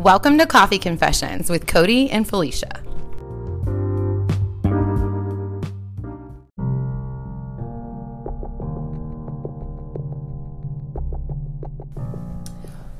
Welcome 0.00 0.38
to 0.38 0.46
Coffee 0.46 0.78
Confessions 0.78 1.50
with 1.50 1.66
Cody 1.66 2.10
and 2.10 2.26
Felicia. 2.26 2.82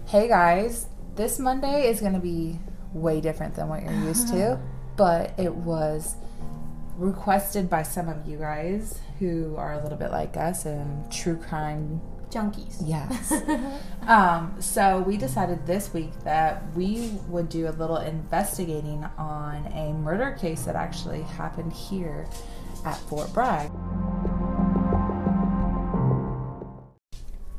Hey 0.09 0.29
guys, 0.29 0.89
this 1.17 1.39
Monday 1.39 1.89
is 1.89 2.01
going 2.01 2.13
to 2.13 2.19
be 2.19 2.59
way 2.93 3.23
different 3.23 3.55
than 3.55 3.71
what 3.71 3.83
you're 3.83 3.95
used 3.95 4.29
to, 4.29 4.53
uh-huh. 4.53 4.63
but 4.99 5.33
it 5.39 5.55
was 5.55 6.17
requested 6.99 7.71
by 7.71 7.83
some 7.83 8.11
of 8.11 8.29
you 8.29 8.37
guys 8.37 8.99
who 9.19 9.57
are 9.57 9.73
a 9.73 9.83
little 9.83 9.97
bit 9.97 10.11
like 10.11 10.37
us 10.37 10.67
and 10.67 11.11
true 11.11 11.39
crime 11.39 12.03
junkies. 12.31 12.77
Yes. 12.85 13.33
um, 14.07 14.55
so 14.61 15.01
we 15.01 15.17
decided 15.17 15.67
this 15.67 15.93
week 15.93 16.13
that 16.25 16.63
we 16.75 17.19
would 17.29 17.49
do 17.49 17.69
a 17.69 17.73
little 17.73 17.99
investigating 17.99 19.05
on 19.19 19.67
a 19.75 19.93
murder 19.93 20.37
case 20.41 20.63
that 20.65 20.77
actually 20.77 21.23
happened 21.23 21.73
here 21.73 22.27
at 22.85 22.97
Fort 22.97 23.33
Bragg. 23.33 23.71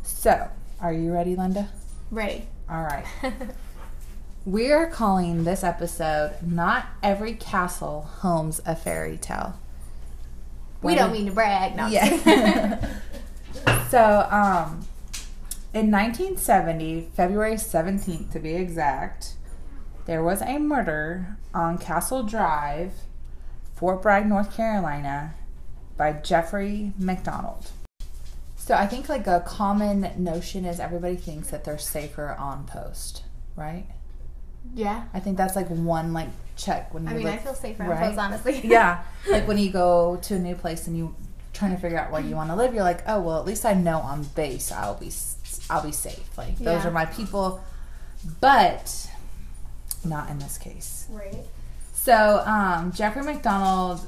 So, 0.03 0.49
are 0.79 0.93
you 0.93 1.11
ready, 1.11 1.35
Linda? 1.35 1.69
Ready. 2.11 2.47
All 2.69 2.83
right. 2.83 3.05
we 4.45 4.71
are 4.71 4.87
calling 4.87 5.43
this 5.43 5.63
episode 5.63 6.35
Not 6.41 6.85
Every 7.01 7.33
Castle 7.33 8.01
Homes 8.19 8.61
a 8.65 8.75
Fairy 8.75 9.17
Tale. 9.17 9.55
We 10.81 10.95
don't 10.95 11.11
mean 11.11 11.27
to 11.27 11.31
brag. 11.31 11.75
No. 11.75 11.87
Yeah. 11.87 12.87
so, 13.91 14.27
um, 14.31 14.87
in 15.73 15.91
1970, 15.91 17.09
February 17.13 17.55
17th 17.55 18.31
to 18.31 18.39
be 18.39 18.55
exact, 18.55 19.33
there 20.05 20.23
was 20.23 20.41
a 20.41 20.57
murder 20.59 21.37
on 21.53 21.77
Castle 21.77 22.23
Drive, 22.23 22.93
Fort 23.75 24.01
Bragg, 24.01 24.27
North 24.27 24.55
Carolina, 24.55 25.35
by 25.97 26.13
Jeffrey 26.13 26.93
MacDonald. 26.97 27.71
So 28.55 28.75
I 28.75 28.87
think 28.87 29.09
like 29.09 29.27
a 29.27 29.43
common 29.45 30.09
notion 30.17 30.63
is 30.63 30.79
everybody 30.79 31.17
thinks 31.17 31.49
that 31.49 31.65
they're 31.65 31.77
safer 31.77 32.29
on 32.39 32.65
post, 32.65 33.23
right? 33.57 33.87
Yeah. 34.73 35.03
I 35.13 35.19
think 35.19 35.35
that's 35.35 35.57
like 35.57 35.67
one 35.67 36.13
like 36.13 36.29
check 36.55 36.93
when 36.93 37.03
you. 37.03 37.09
I 37.09 37.13
mean, 37.15 37.23
look, 37.23 37.33
I 37.33 37.37
feel 37.37 37.53
safer 37.53 37.83
on 37.83 37.97
post, 37.97 38.17
honestly. 38.17 38.61
yeah, 38.63 39.03
like 39.29 39.47
when 39.47 39.57
you 39.57 39.71
go 39.71 40.17
to 40.23 40.35
a 40.35 40.39
new 40.39 40.55
place 40.55 40.87
and 40.87 40.97
you 40.97 41.15
trying 41.53 41.71
to 41.75 41.77
figure 41.81 41.99
out 41.99 42.11
where 42.11 42.21
you 42.21 42.35
want 42.35 42.49
to 42.49 42.55
live, 42.55 42.73
you're 42.73 42.83
like, 42.83 43.03
oh 43.07 43.21
well, 43.21 43.39
at 43.39 43.45
least 43.45 43.65
I 43.65 43.73
know 43.73 43.99
on 43.99 44.23
base 44.23 44.71
I'll 44.71 44.95
be 44.95 45.11
I'll 45.69 45.83
be 45.83 45.91
safe. 45.91 46.37
Like 46.37 46.57
those 46.57 46.85
are 46.85 46.91
my 46.91 47.05
people, 47.05 47.63
but 48.39 49.09
not 50.05 50.29
in 50.29 50.39
this 50.39 50.57
case. 50.57 51.05
Right. 51.09 51.45
So 51.93 52.43
um, 52.45 52.91
Jeffrey 52.91 53.23
MacDonald, 53.23 54.01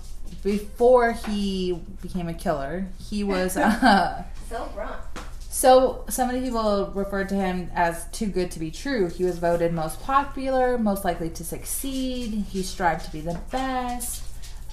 before 0.44 1.12
he 1.14 1.80
became 2.02 2.28
a 2.28 2.34
killer, 2.34 2.88
he 3.10 3.24
was. 3.24 3.58
Uh, 3.58 4.24
So 4.50 4.70
wrong. 4.76 4.96
so 5.50 6.04
so 6.10 6.26
many 6.28 6.42
people 6.42 6.92
referred 6.94 7.30
to 7.30 7.36
him 7.36 7.72
as 7.74 8.06
too 8.12 8.28
good 8.28 8.52
to 8.52 8.60
be 8.60 8.70
true. 8.72 9.10
He 9.10 9.24
was 9.24 9.38
voted 9.40 9.74
most 9.74 10.02
popular, 10.02 10.78
most 10.78 11.04
likely 11.06 11.30
to 11.32 11.44
succeed. 11.44 12.46
He 12.50 12.62
strived 12.64 13.06
to 13.06 13.12
be 13.12 13.22
the 13.22 13.40
best. 13.52 14.24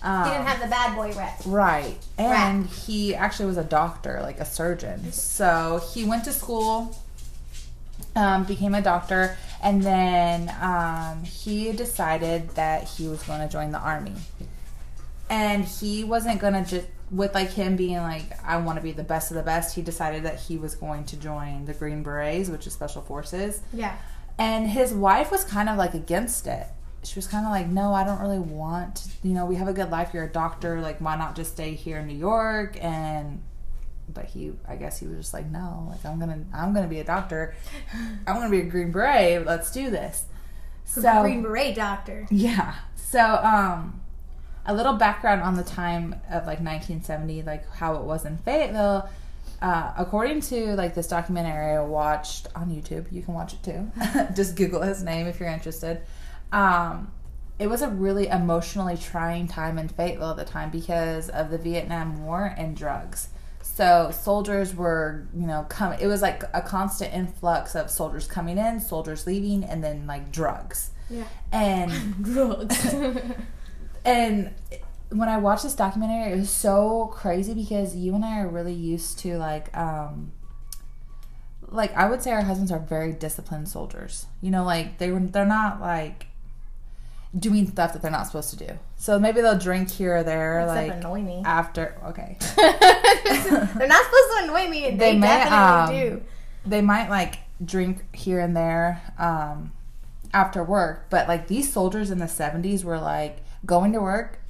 Um, 0.03 0.25
He 0.25 0.31
didn't 0.31 0.47
have 0.47 0.61
the 0.61 0.69
bad 0.69 0.97
boy 0.97 1.13
rep. 1.13 1.41
Right. 1.45 1.97
And 2.19 2.67
he 2.67 3.15
actually 3.15 3.47
was 3.47 3.57
a 3.57 3.65
doctor, 3.65 4.21
like 4.23 4.41
a 4.41 4.45
surgeon. 4.47 5.13
So 5.13 5.83
he 5.93 6.05
went 6.05 6.25
to 6.25 6.33
school, 6.33 6.97
um, 8.17 8.45
became 8.45 8.75
a 8.75 8.83
doctor, 8.83 9.37
and 9.63 9.83
then 9.83 10.55
um, 10.61 11.25
he 11.25 11.73
decided 11.73 12.51
that 12.51 12.89
he 12.89 13.09
was 13.09 13.23
going 13.25 13.41
to 13.41 13.49
join 13.49 13.73
the 13.73 13.79
army. 13.79 14.15
And 15.29 15.65
he 15.65 16.03
wasn't 16.03 16.41
going 16.41 16.55
to 16.55 16.65
just, 16.65 16.87
with 17.11 17.35
like 17.35 17.51
him 17.51 17.77
being 17.77 17.99
like, 17.99 18.25
I 18.45 18.57
want 18.57 18.79
to 18.79 18.83
be 18.83 18.93
the 18.93 19.05
best 19.05 19.31
of 19.31 19.37
the 19.37 19.43
best, 19.43 19.77
he 19.77 19.83
decided 19.83 20.23
that 20.23 20.41
he 20.41 20.57
was 20.57 20.75
going 20.75 21.05
to 21.05 21.17
join 21.17 21.67
the 21.67 21.75
Green 21.75 22.03
Berets, 22.03 22.49
which 22.49 22.67
is 22.67 22.73
Special 22.73 23.03
Forces. 23.03 23.61
Yeah. 23.73 23.97
And 24.39 24.69
his 24.69 24.95
wife 24.95 25.31
was 25.31 25.45
kind 25.45 25.69
of 25.69 25.77
like 25.77 25.93
against 25.93 26.47
it. 26.47 26.67
She 27.03 27.17
was 27.17 27.27
kind 27.27 27.47
of 27.47 27.53
like, 27.53 27.67
no, 27.67 27.95
I 27.95 28.05
don't 28.05 28.21
really 28.21 28.39
want, 28.39 29.07
you 29.23 29.33
know, 29.33 29.47
we 29.47 29.57
have 29.57 29.69
a 29.69 29.73
good 29.73 29.91
life. 29.91 30.11
You're 30.13 30.25
a 30.25 30.33
doctor. 30.33 30.81
Like, 30.81 31.01
why 31.01 31.17
not 31.17 31.35
just 31.35 31.53
stay 31.53 31.75
here 31.75 31.99
in 31.99 32.07
New 32.07 32.17
York? 32.17 32.77
And, 32.81 33.43
but 34.13 34.27
he, 34.27 34.53
I 34.69 34.77
guess 34.77 35.01
he 35.01 35.07
was 35.07 35.17
just 35.17 35.35
like, 35.35 35.47
no, 35.47 35.87
like, 35.91 36.05
I'm 36.05 36.19
going 36.19 36.31
to, 36.31 36.57
I'm 36.57 36.75
going 36.75 36.85
to 36.85 36.91
be 36.91 37.01
a 37.01 37.05
doctor. 37.05 37.55
I'm 38.27 38.37
going 38.37 38.51
to 38.51 38.51
be 38.51 38.61
a 38.61 38.71
Green 38.71 38.93
Beret. 38.93 39.47
Let's 39.47 39.73
do 39.73 39.91
this. 39.91 40.25
So, 40.85 41.23
Green 41.23 41.43
Beret 41.43 41.75
doctor. 41.75 42.27
yeah. 42.31 42.75
So, 42.97 43.21
um, 43.21 44.01
a 44.67 44.75
little 44.75 44.95
background 44.95 45.43
on 45.43 45.57
the 45.57 45.65
time 45.65 46.13
of 46.29 46.47
like 46.47 46.61
1970, 46.61 47.43
like 47.43 47.69
how 47.71 47.95
it 47.97 48.03
was 48.03 48.25
in 48.25 48.37
Fayetteville. 48.39 49.09
Uh, 49.63 49.93
according 49.99 50.41
to 50.41 50.75
like 50.75 50.95
this 50.95 51.07
documentary 51.07 51.77
I 51.77 51.83
watched 51.83 52.47
on 52.55 52.71
YouTube, 52.71 53.11
you 53.13 53.23
can 53.23 53.35
watch 53.35 53.53
it 53.53 53.63
too. 53.63 53.91
Just 54.35 54.57
Google 54.57 54.83
his 54.83 55.03
name 55.03 55.27
if 55.27 55.39
you're 55.39 55.51
interested. 55.51 56.01
Um, 56.53 57.13
it 57.59 57.69
was 57.69 57.83
a 57.83 57.89
really 57.89 58.27
emotionally 58.27 58.97
trying 58.97 59.47
time 59.47 59.79
in 59.79 59.89
Fayetteville 59.89 60.31
at 60.31 60.37
the 60.37 60.45
time 60.45 60.71
because 60.71 61.29
of 61.29 61.51
the 61.51 61.59
Vietnam 61.59 62.25
War 62.25 62.55
and 62.57 62.75
drugs. 62.75 63.29
So 63.63 64.11
soldiers 64.11 64.75
were, 64.75 65.29
you 65.35 65.47
know, 65.47 65.67
come. 65.69 65.93
It 65.93 66.07
was 66.07 66.23
like 66.23 66.43
a 66.55 66.63
constant 66.63 67.13
influx 67.13 67.75
of 67.75 67.91
soldiers 67.91 68.27
coming 68.27 68.57
in, 68.57 68.81
soldiers 68.81 69.27
leaving, 69.27 69.65
and 69.65 69.85
then 69.85 70.07
like 70.07 70.33
drugs. 70.33 70.91
Yeah. 71.11 71.25
And 71.53 71.91
Drugs. 72.25 72.95
and 74.05 74.55
when 75.11 75.29
I 75.29 75.37
watched 75.37 75.65
this 75.65 75.75
documentary, 75.75 76.33
it 76.33 76.37
was 76.37 76.51
so 76.51 77.11
crazy 77.13 77.53
because 77.53 77.95
you 77.95 78.15
and 78.15 78.25
I 78.25 78.41
are 78.41 78.49
really 78.49 78.73
used 78.73 79.19
to 79.21 79.37
like, 79.37 79.77
um, 79.77 80.33
like 81.69 81.95
I 81.95 82.09
would 82.09 82.23
say 82.23 82.33
our 82.33 82.43
husbands 82.43 82.73
are 82.73 82.79
very 82.79 83.13
disciplined 83.13 83.69
soldiers. 83.69 84.27
You 84.41 84.51
know, 84.51 84.65
like 84.65 84.99
they 84.99 85.11
were, 85.11 85.21
they're 85.21 85.45
not 85.45 85.81
like 85.81 86.27
doing 87.39 87.69
stuff 87.69 87.93
that 87.93 88.03
they're 88.03 88.11
not 88.11 88.27
supposed 88.27 88.51
to 88.51 88.57
do. 88.67 88.79
So 88.97 89.19
maybe 89.19 89.41
they'll 89.41 89.59
drink 89.59 89.91
here 89.91 90.17
or 90.17 90.23
there, 90.23 90.61
Except 90.61 90.89
like 90.89 90.97
annoy 90.99 91.23
me. 91.23 91.43
after. 91.45 91.97
Okay, 92.07 92.37
They're 92.57 93.89
not 93.89 94.05
supposed 94.05 94.31
to 94.31 94.41
annoy 94.45 94.69
me. 94.69 94.91
They, 94.91 94.97
They 94.97 95.19
may, 95.19 95.27
definitely 95.27 96.11
um, 96.11 96.17
do. 96.19 96.23
they 96.67 96.81
might 96.83 97.09
like 97.09 97.39
drink 97.65 98.15
here 98.15 98.41
and 98.41 98.57
there 98.57 99.01
um, 99.19 99.73
after 100.33 100.63
work, 100.65 101.07
but 101.11 101.29
like 101.29 101.47
these 101.49 101.73
soldiers 101.73 102.11
in 102.11 102.19
the 102.19 102.27
70s 102.27 102.85
were 102.85 102.99
like 102.99 103.39
going 103.65 103.93
to 103.93 104.01
work, 104.01 104.41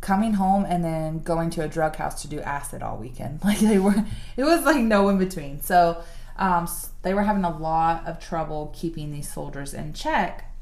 coming 0.00 0.34
home, 0.34 0.64
and 0.68 0.84
then 0.84 1.20
going 1.20 1.48
to 1.50 1.62
a 1.62 1.68
drug 1.68 1.96
house 1.96 2.20
to 2.22 2.28
do 2.28 2.40
acid 2.40 2.82
all 2.82 2.96
weekend. 2.96 3.40
Like 3.44 3.60
they 3.60 3.78
were, 3.78 4.04
it 4.36 4.44
was 4.44 4.64
like 4.64 4.82
no 4.82 5.08
in 5.08 5.18
between. 5.18 5.60
So 5.62 6.02
um, 6.36 6.68
they 7.02 7.14
were 7.14 7.22
having 7.22 7.44
a 7.44 7.56
lot 7.56 8.06
of 8.06 8.18
trouble 8.20 8.74
keeping 8.76 9.10
these 9.12 9.32
soldiers 9.32 9.72
in 9.74 9.92
check. 9.94 10.52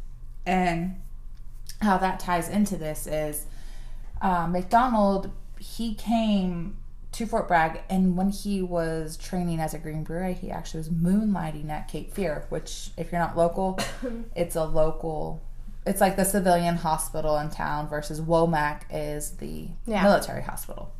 And 0.47 1.01
how 1.81 1.99
that 1.99 2.21
ties 2.21 2.49
into 2.49 2.77
this 2.77 3.07
is 3.07 3.47
uh, 4.21 4.47
MacDonald, 4.47 5.31
he 5.59 5.95
came 5.95 6.77
to 7.13 7.27
Fort 7.27 7.49
Bragg, 7.49 7.81
and 7.89 8.17
when 8.17 8.31
he 8.31 8.63
was 8.63 9.17
training 9.17 9.61
as 9.61 9.75
a 9.75 9.79
Green 9.79 10.05
Beret, 10.05 10.39
he 10.39 10.51
actually 10.51 10.79
was 10.79 10.89
moonlighting 10.91 11.71
at 11.71 11.89
Cape 11.89 12.13
Fear, 12.13 12.45
which, 12.51 12.91
if 12.97 13.11
you're 13.13 13.21
not 13.21 13.37
local, 13.37 13.79
it's 14.37 14.57
a 14.57 14.65
local. 14.65 15.43
It's 15.87 16.01
like 16.03 16.17
the 16.17 16.25
civilian 16.25 16.77
hospital 16.77 17.39
in 17.39 17.49
town 17.49 17.89
versus 17.89 18.21
Womack 18.21 18.83
is 18.91 19.31
the 19.39 19.69
Yeah. 19.87 20.03
military 20.03 20.43
hospital. 20.43 20.93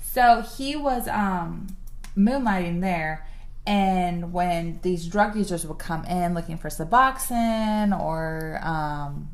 So 0.00 0.42
he 0.42 0.76
was 0.76 1.08
um, 1.08 1.76
moonlighting 2.16 2.80
there, 2.80 3.26
and 3.66 4.32
when 4.32 4.78
these 4.82 5.06
drug 5.06 5.34
users 5.34 5.66
would 5.66 5.78
come 5.78 6.04
in 6.04 6.34
looking 6.34 6.58
for 6.58 6.68
Suboxone 6.68 7.98
or 7.98 8.60
um, 8.62 9.30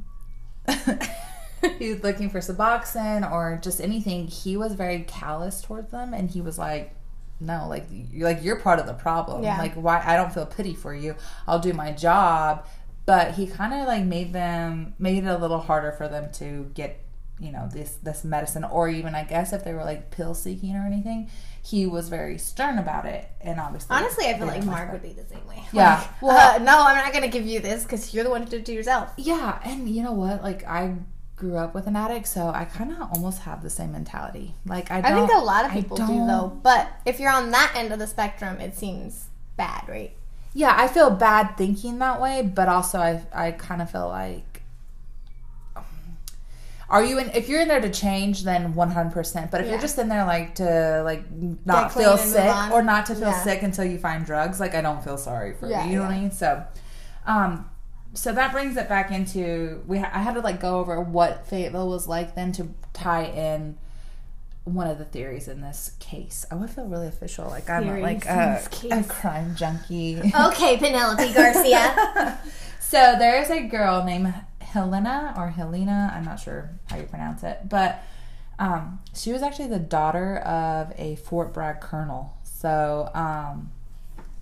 he 1.78 1.92
was 1.92 2.02
looking 2.02 2.30
for 2.30 2.38
Suboxone 2.38 3.30
or 3.30 3.58
just 3.62 3.80
anything, 3.80 4.26
he 4.26 4.56
was 4.56 4.74
very 4.74 5.00
callous 5.00 5.60
towards 5.60 5.90
them, 5.90 6.14
and 6.14 6.30
he 6.30 6.40
was 6.40 6.58
like, 6.58 6.94
"No, 7.40 7.66
like 7.68 7.86
you're 7.90 8.28
like 8.28 8.42
you're 8.42 8.60
part 8.60 8.78
of 8.78 8.86
the 8.86 8.94
problem. 8.94 9.42
Yeah. 9.42 9.58
Like 9.58 9.74
why 9.74 10.02
I 10.04 10.16
don't 10.16 10.32
feel 10.32 10.46
pity 10.46 10.74
for 10.74 10.94
you. 10.94 11.14
I'll 11.46 11.58
do 11.60 11.72
my 11.72 11.92
job." 11.92 12.66
But 13.04 13.34
he 13.34 13.46
kind 13.46 13.72
of 13.72 13.86
like 13.86 14.04
made 14.04 14.32
them 14.32 14.94
made 14.98 15.24
it 15.24 15.28
a 15.28 15.38
little 15.38 15.60
harder 15.60 15.92
for 15.92 16.08
them 16.08 16.32
to 16.34 16.70
get 16.74 17.05
you 17.38 17.52
know 17.52 17.68
this 17.72 17.96
this 18.02 18.24
medicine 18.24 18.64
or 18.64 18.88
even 18.88 19.14
I 19.14 19.24
guess 19.24 19.52
if 19.52 19.64
they 19.64 19.74
were 19.74 19.84
like 19.84 20.10
pill 20.10 20.34
seeking 20.34 20.74
or 20.76 20.86
anything. 20.86 21.30
He 21.62 21.84
was 21.84 22.08
very 22.08 22.38
stern 22.38 22.78
about 22.78 23.06
it, 23.06 23.28
and 23.40 23.58
obviously, 23.58 23.88
Honestly, 23.96 24.26
I 24.26 24.38
feel 24.38 24.46
like 24.46 24.64
Mark 24.64 24.92
would 24.92 25.02
be 25.02 25.12
the 25.12 25.24
same 25.24 25.44
way. 25.48 25.64
Yeah. 25.72 25.96
Like, 25.98 26.22
Well- 26.22 26.54
uh, 26.54 26.58
no, 26.58 26.78
I'm 26.86 26.94
not 26.96 27.12
going 27.12 27.24
to 27.24 27.28
give 27.28 27.44
you 27.44 27.58
this 27.58 27.82
because 27.82 28.14
you're 28.14 28.22
the 28.22 28.30
one 28.30 28.44
who 28.44 28.48
did 28.48 28.60
it 28.60 28.66
to 28.66 28.72
yourself. 28.72 29.10
Yeah, 29.16 29.58
and 29.64 29.88
you 29.88 30.04
know 30.04 30.12
what? 30.12 30.44
Like 30.44 30.64
I 30.64 30.94
grew 31.34 31.56
up 31.56 31.74
with 31.74 31.88
an 31.88 31.96
addict, 31.96 32.28
so 32.28 32.52
I 32.54 32.66
kind 32.66 32.92
of 32.92 33.00
almost 33.12 33.40
have 33.40 33.64
the 33.64 33.70
same 33.70 33.90
mentality. 33.90 34.54
Like 34.64 34.92
I, 34.92 34.98
I 34.98 35.12
think 35.12 35.32
a 35.34 35.38
lot 35.38 35.64
of 35.64 35.72
people 35.72 35.96
do 35.96 36.06
though. 36.06 36.56
But 36.62 36.88
if 37.04 37.18
you're 37.18 37.32
on 37.32 37.50
that 37.50 37.72
end 37.74 37.92
of 37.92 37.98
the 37.98 38.06
spectrum, 38.06 38.60
it 38.60 38.76
seems 38.76 39.26
bad, 39.56 39.88
right? 39.88 40.12
yeah, 40.54 40.74
I 40.74 40.88
feel 40.88 41.10
bad 41.10 41.58
thinking 41.58 41.98
that 41.98 42.18
way, 42.20 42.40
but 42.42 42.68
also 42.68 42.98
I 42.98 43.22
I 43.34 43.50
kind 43.50 43.82
of 43.82 43.90
feel 43.90 44.08
like 44.08 44.45
are 46.88 47.04
you 47.04 47.18
in 47.18 47.30
if 47.30 47.48
you're 47.48 47.60
in 47.60 47.68
there 47.68 47.80
to 47.80 47.90
change 47.90 48.44
then 48.44 48.74
100% 48.74 49.50
but 49.50 49.60
if 49.60 49.66
Yeah. 49.66 49.72
you're 49.72 49.80
just 49.80 49.98
in 49.98 50.08
there 50.08 50.24
like 50.24 50.54
to 50.56 51.02
like 51.04 51.24
not 51.64 51.92
feel 51.92 52.16
sick 52.16 52.54
or 52.72 52.82
not 52.82 53.06
to 53.06 53.14
feel 53.14 53.28
Yeah. 53.30 53.42
sick 53.44 53.62
until 53.62 53.84
you 53.84 53.98
find 53.98 54.24
drugs 54.24 54.60
like 54.60 54.74
i 54.74 54.80
don't 54.80 55.02
feel 55.02 55.18
sorry 55.18 55.54
for 55.54 55.68
Yeah, 55.68 55.84
you 55.84 55.90
you 55.92 55.96
know 55.98 56.02
what 56.04 56.12
i 56.12 56.18
mean? 56.20 56.30
So 56.30 56.64
um 57.26 57.68
so 58.14 58.32
that 58.32 58.52
brings 58.52 58.76
it 58.76 58.88
back 58.88 59.10
into 59.10 59.82
we 59.86 59.98
ha- 59.98 60.10
i 60.14 60.20
had 60.22 60.34
to 60.34 60.40
like 60.40 60.60
go 60.60 60.78
over 60.78 61.00
what 61.00 61.46
fayetteville 61.48 61.88
was 61.88 62.06
like 62.08 62.34
then 62.34 62.52
to 62.52 62.68
tie 62.92 63.24
in 63.24 63.76
one 64.64 64.88
of 64.88 64.98
the 64.98 65.04
theories 65.04 65.46
in 65.46 65.60
this 65.60 65.92
case. 66.00 66.44
I 66.50 66.56
would 66.56 66.70
feel 66.70 66.86
really 66.86 67.06
official 67.06 67.46
like 67.48 67.70
i'm 67.70 67.84
Theories 67.84 68.02
like 68.02 68.26
a, 68.26 68.60
a 68.90 69.04
crime 69.04 69.54
junkie. 69.54 70.18
Okay, 70.34 70.76
Penelope 70.76 71.32
Garcia. 71.34 72.36
so 72.80 73.14
there's 73.16 73.48
a 73.50 73.60
girl 73.68 74.02
named 74.02 74.34
Helena 74.76 75.34
or 75.36 75.48
Helena, 75.48 76.12
I'm 76.14 76.24
not 76.24 76.38
sure 76.38 76.70
how 76.90 76.96
you 76.96 77.04
pronounce 77.04 77.42
it, 77.42 77.68
but 77.68 78.02
um, 78.58 79.00
she 79.14 79.32
was 79.32 79.42
actually 79.42 79.68
the 79.68 79.78
daughter 79.78 80.36
of 80.38 80.92
a 80.98 81.16
Fort 81.16 81.54
Bragg 81.54 81.80
colonel. 81.80 82.36
So 82.42 83.10
um, 83.14 83.72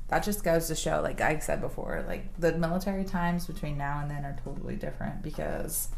that 0.08 0.24
just 0.24 0.42
goes 0.42 0.66
to 0.68 0.74
show, 0.74 1.00
like 1.02 1.20
I 1.20 1.38
said 1.38 1.60
before, 1.60 2.04
like 2.08 2.36
the 2.38 2.52
military 2.52 3.04
times 3.04 3.46
between 3.46 3.78
now 3.78 4.00
and 4.00 4.10
then 4.10 4.24
are 4.24 4.36
totally 4.44 4.76
different 4.76 5.22
because 5.22 5.88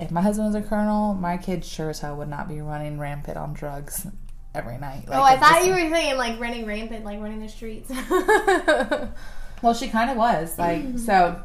if 0.00 0.10
my 0.10 0.22
husband 0.22 0.52
was 0.52 0.56
a 0.56 0.66
colonel, 0.66 1.14
my 1.14 1.36
kid 1.36 1.64
sure 1.64 1.90
as 1.90 2.00
hell 2.00 2.16
would 2.16 2.28
not 2.28 2.48
be 2.48 2.60
running 2.60 2.98
rampant 2.98 3.36
on 3.36 3.52
drugs 3.52 4.06
every 4.54 4.78
night. 4.78 5.08
Like, 5.08 5.18
oh, 5.18 5.22
I 5.22 5.36
thought 5.36 5.64
you 5.64 5.72
were 5.72 5.90
saying 5.90 6.16
like 6.16 6.40
running 6.40 6.66
rampant, 6.66 7.04
like 7.04 7.20
running 7.20 7.40
the 7.40 7.48
streets. 7.48 7.90
Well, 9.62 9.74
she 9.74 9.88
kind 9.88 10.10
of 10.10 10.16
was 10.16 10.58
like 10.58 10.84
so. 10.98 11.42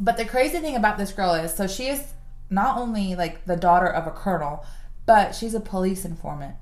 But 0.00 0.16
the 0.16 0.24
crazy 0.24 0.58
thing 0.58 0.76
about 0.76 0.98
this 0.98 1.12
girl 1.12 1.34
is, 1.34 1.54
so 1.54 1.66
she 1.66 1.88
is 1.88 2.02
not 2.50 2.78
only 2.78 3.14
like 3.16 3.44
the 3.46 3.56
daughter 3.56 3.86
of 3.86 4.06
a 4.06 4.10
colonel, 4.10 4.64
but 5.06 5.34
she's 5.34 5.54
a 5.54 5.60
police 5.60 6.04
informant, 6.04 6.54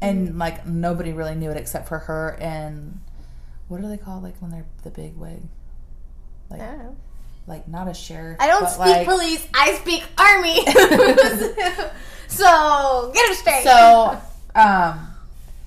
and 0.00 0.38
like 0.38 0.66
nobody 0.66 1.12
really 1.12 1.34
knew 1.34 1.50
it 1.50 1.56
except 1.56 1.88
for 1.88 1.98
her 2.00 2.36
and 2.40 3.00
what 3.68 3.80
do 3.80 3.88
they 3.88 3.96
call 3.96 4.20
like 4.20 4.36
when 4.40 4.50
they're 4.50 4.66
the 4.82 4.90
big 4.90 5.16
wig, 5.16 5.42
like 6.50 6.60
I 6.60 6.66
don't 6.66 6.78
know. 6.78 6.96
like 7.46 7.66
not 7.66 7.88
a 7.88 7.94
sheriff. 7.94 8.36
I 8.38 8.46
don't 8.46 8.62
but, 8.62 8.70
speak 8.70 8.84
like- 8.84 9.06
police. 9.06 9.46
I 9.54 9.72
speak 9.74 10.04
army. 10.18 10.56
so 12.28 13.10
get 13.14 13.30
it 13.30 13.36
straight. 13.36 13.64
So, 13.64 14.20
um, 14.54 15.08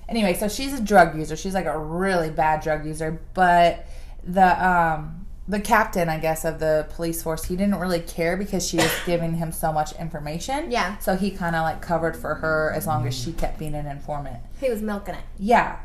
anyway, 0.08 0.34
so 0.34 0.48
she's 0.48 0.72
a 0.72 0.80
drug 0.80 1.16
user. 1.18 1.36
She's 1.36 1.54
like 1.54 1.66
a 1.66 1.78
really 1.78 2.30
bad 2.30 2.62
drug 2.62 2.86
user, 2.86 3.20
but 3.34 3.86
the 4.24 4.66
um 4.66 5.25
the 5.48 5.60
captain, 5.60 6.08
I 6.08 6.18
guess, 6.18 6.44
of 6.44 6.58
the 6.58 6.86
police 6.90 7.22
force, 7.22 7.44
he 7.44 7.56
didn't 7.56 7.76
really 7.76 8.00
care 8.00 8.36
because 8.36 8.66
she 8.66 8.78
was 8.78 8.92
giving 9.06 9.34
him 9.34 9.52
so 9.52 9.72
much 9.72 9.92
information. 9.92 10.70
Yeah. 10.70 10.98
So 10.98 11.16
he 11.16 11.30
kind 11.30 11.54
of 11.54 11.62
like 11.62 11.80
covered 11.80 12.16
for 12.16 12.36
her 12.36 12.72
as 12.74 12.86
long 12.86 13.06
as 13.06 13.16
she 13.16 13.32
kept 13.32 13.58
being 13.58 13.74
an 13.74 13.86
informant. 13.86 14.38
he 14.60 14.68
was 14.68 14.82
milking 14.82 15.14
it. 15.14 15.24
Yeah. 15.38 15.78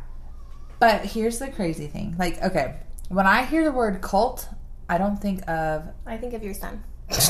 But 0.80 1.06
here's 1.06 1.38
the 1.38 1.50
crazy 1.50 1.86
thing. 1.86 2.16
Like, 2.18 2.42
okay, 2.42 2.78
when 3.10 3.28
I 3.28 3.46
hear 3.46 3.64
the 3.64 3.72
word 3.72 4.02
cult, 4.02 4.50
I 4.90 4.98
don't 4.98 5.18
think 5.18 5.48
of 5.48 5.88
I 6.08 6.18
think 6.18 6.34
of 6.34 6.44
your 6.44 6.56
son. 6.56 6.84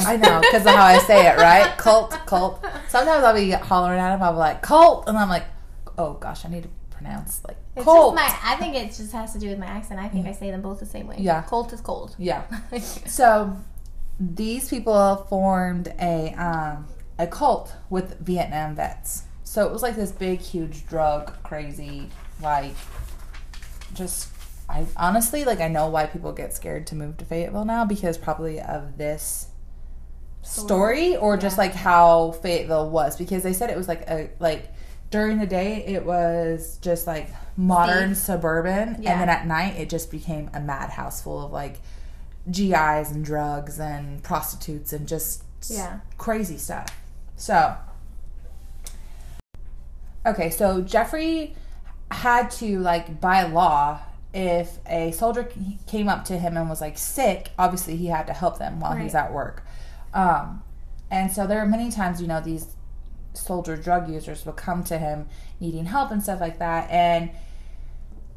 I 0.06 0.16
know 0.16 0.40
because 0.40 0.66
of 0.66 0.74
how 0.74 0.84
I 0.84 1.00
say 1.00 1.28
it, 1.28 1.38
right? 1.38 1.78
Cult, 1.78 2.12
cult. 2.26 2.64
Sometimes 2.88 3.24
I'll 3.24 3.36
be 3.36 3.52
hollering 3.52 4.00
at 4.00 4.14
him. 4.14 4.24
I'll 4.24 4.34
be 4.34 4.38
like, 4.38 4.62
cult. 4.62 5.10
And 5.10 5.18
I'm 5.18 5.28
like, 5.28 5.46
oh 5.98 6.14
gosh, 6.14 6.46
I 6.46 6.50
need 6.50 6.64
to 6.64 6.70
pronounce 6.92 7.42
like 7.48 7.58
It's 7.76 7.86
cult. 7.86 8.16
just 8.16 8.44
my. 8.44 8.52
I 8.52 8.56
think 8.58 8.76
it 8.76 8.88
just 8.88 9.12
has 9.14 9.34
to 9.34 9.40
do 9.40 9.50
with 9.50 9.60
my 9.60 9.66
accent. 9.66 10.00
I 10.00 10.10
think 10.10 10.28
I 10.28 10.34
say 10.34 10.52
them 10.52 10.62
both 10.62 10.80
the 10.80 10.86
same 10.86 11.08
way. 11.08 11.16
Yeah. 11.20 11.42
Colt 11.44 11.72
is 11.74 11.82
cold. 11.82 12.16
yeah. 12.18 12.44
So 12.80 13.56
these 14.20 14.70
people 14.70 15.26
formed 15.30 15.94
a 16.00 16.34
um, 16.34 16.88
a 17.18 17.28
cult 17.28 17.74
with 17.90 18.20
Vietnam 18.20 18.76
vets. 18.76 19.24
So 19.44 19.66
it 19.66 19.72
was 19.72 19.82
like 19.82 19.96
this 19.96 20.12
big, 20.12 20.40
huge 20.40 20.86
drug 20.88 21.42
crazy, 21.44 22.10
like 22.42 22.76
just. 23.94 24.30
I 24.70 24.86
honestly 24.96 25.44
like 25.44 25.60
I 25.60 25.68
know 25.68 25.90
why 25.90 26.06
people 26.06 26.32
get 26.32 26.54
scared 26.54 26.88
to 26.88 26.96
move 26.96 27.18
to 27.18 27.26
Fayetteville 27.26 27.66
now 27.66 27.84
because 27.84 28.18
probably 28.18 28.62
of 28.62 28.98
this 28.98 29.48
story 30.44 31.18
or 31.18 31.36
just 31.36 31.58
like 31.58 31.74
how 31.74 32.32
Fayetteville 32.42 32.90
was 32.90 33.18
because 33.18 33.44
they 33.44 33.52
said 33.52 33.70
it 33.70 33.76
was 33.76 33.90
like 33.90 34.02
a 34.10 34.30
like 34.40 34.72
during 35.12 35.38
the 35.40 35.46
day 35.46 35.84
it 35.86 36.06
was 36.06 36.78
just 36.82 37.06
like 37.06 37.30
modern 37.58 38.16
suburban 38.16 38.98
Yeah. 39.00 39.12
and 39.12 39.22
then 39.22 39.30
at 39.30 39.46
night 39.46 39.76
it 39.78 39.90
just 39.90 40.10
became 40.10 40.50
a 40.54 40.60
madhouse 40.60 41.22
full 41.22 41.46
of 41.46 41.52
like 41.52 41.80
GIs 42.50 43.12
and 43.12 43.24
drugs 43.24 43.80
and 43.80 44.24
prostitutes 44.24 44.92
and 44.94 45.08
just 45.08 45.44
Yeah. 45.70 46.00
crazy 46.18 46.58
stuff. 46.58 46.88
So 47.36 47.76
okay, 50.26 50.50
so 50.50 50.82
Jeffrey 50.82 51.56
had 52.12 52.50
to 52.52 52.80
like 52.80 53.20
by 53.22 53.44
law 53.44 54.00
if 54.34 54.80
a 54.88 55.12
soldier 55.12 55.50
came 55.88 56.08
up 56.08 56.24
to 56.26 56.38
him 56.38 56.56
and 56.56 56.70
was 56.70 56.80
like 56.82 56.98
sick, 56.98 57.50
obviously 57.60 57.98
he 57.98 58.08
had 58.08 58.28
to 58.28 58.34
help 58.34 58.60
them 58.60 58.80
while 58.80 58.96
he's 58.96 59.14
at 59.16 59.34
work. 59.34 59.66
Um, 60.14 60.64
and 61.10 61.30
so 61.32 61.46
there 61.46 61.60
are 61.60 61.66
many 61.66 61.92
times, 61.92 62.22
you 62.22 62.28
know, 62.28 62.40
these 62.40 62.68
soldier 63.34 63.78
drug 63.78 64.10
users 64.10 64.46
would 64.46 64.56
come 64.56 64.84
to 64.86 64.98
him 64.98 65.28
needing 65.60 65.86
help 65.86 66.12
and 66.12 66.22
stuff 66.22 66.42
like 66.42 66.60
that. 66.60 66.90
And 66.90 67.32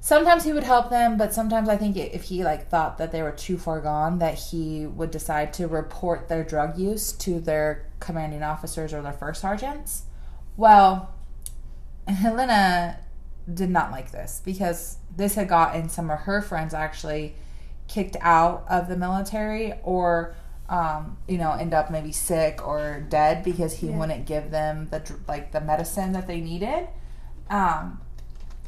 sometimes 0.00 0.44
he 0.44 0.52
would 0.52 0.64
help 0.64 0.90
them, 0.90 1.16
but 1.16 1.32
sometimes 1.32 1.68
I 1.68 1.76
think 1.76 1.96
if 1.96 2.24
he 2.24 2.44
like 2.44 2.68
thought 2.68 2.98
that 2.98 3.10
they 3.10 3.22
were 3.22 3.32
too 3.32 3.58
far 3.58 3.80
gone, 3.80 4.18
that 4.18 4.34
he 4.34 4.86
would 4.86 5.10
decide 5.10 5.52
to 5.54 5.66
report 5.66 6.28
their 6.28 6.44
drug 6.44 6.78
use 6.78 7.12
to 7.12 7.40
their 7.40 7.86
commanding 8.00 8.42
officers 8.42 8.92
or 8.92 9.02
their 9.02 9.12
first 9.12 9.40
sergeants. 9.40 10.04
Well, 10.56 11.14
Helena 12.08 13.00
did 13.52 13.70
not 13.70 13.90
like 13.90 14.10
this 14.10 14.40
because 14.44 14.98
this 15.16 15.34
had 15.34 15.48
gotten 15.48 15.88
some 15.88 16.10
of 16.10 16.20
her 16.20 16.40
friends 16.40 16.74
actually 16.74 17.34
kicked 17.88 18.16
out 18.20 18.64
of 18.68 18.88
the 18.88 18.96
military 18.96 19.74
or 19.82 20.34
um, 20.68 21.16
you 21.28 21.36
know 21.38 21.52
end 21.52 21.74
up 21.74 21.90
maybe 21.90 22.12
sick 22.12 22.66
or 22.66 23.04
dead 23.08 23.42
because 23.44 23.74
he 23.78 23.86
wouldn't 23.88 24.26
give 24.26 24.50
them 24.50 24.88
the 24.90 25.16
like 25.28 25.52
the 25.52 25.60
medicine 25.60 26.12
that 26.12 26.26
they 26.26 26.40
needed 26.40 26.88
um, 27.50 28.00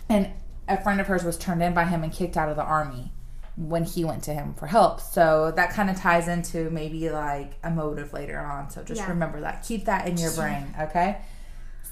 and 0.09 0.31
a 0.69 0.83
friend 0.83 1.01
of 1.01 1.07
hers 1.07 1.25
was 1.25 1.39
turned 1.39 1.63
in 1.63 1.73
by 1.73 1.85
him 1.85 2.03
and 2.03 2.13
kicked 2.13 2.37
out 2.37 2.49
of 2.49 2.57
the 2.57 2.63
army 2.63 3.13
when 3.57 3.85
he 3.85 4.05
went 4.05 4.23
to 4.23 4.35
him 4.35 4.53
for 4.55 4.67
help 4.67 5.01
so 5.01 5.51
that 5.57 5.71
kind 5.71 5.89
of 5.89 5.97
ties 5.97 6.29
into 6.29 6.69
maybe 6.71 7.09
like 7.09 7.55
a 7.65 7.71
motive 7.71 8.13
later 8.13 8.39
on 8.39 8.69
so 8.69 8.83
just 8.83 9.01
Yeah. 9.01 9.09
remember 9.09 9.41
that 9.41 9.65
keep 9.67 9.87
that 9.87 10.07
in 10.07 10.19
your 10.19 10.33
brain 10.33 10.75
okay 10.79 11.19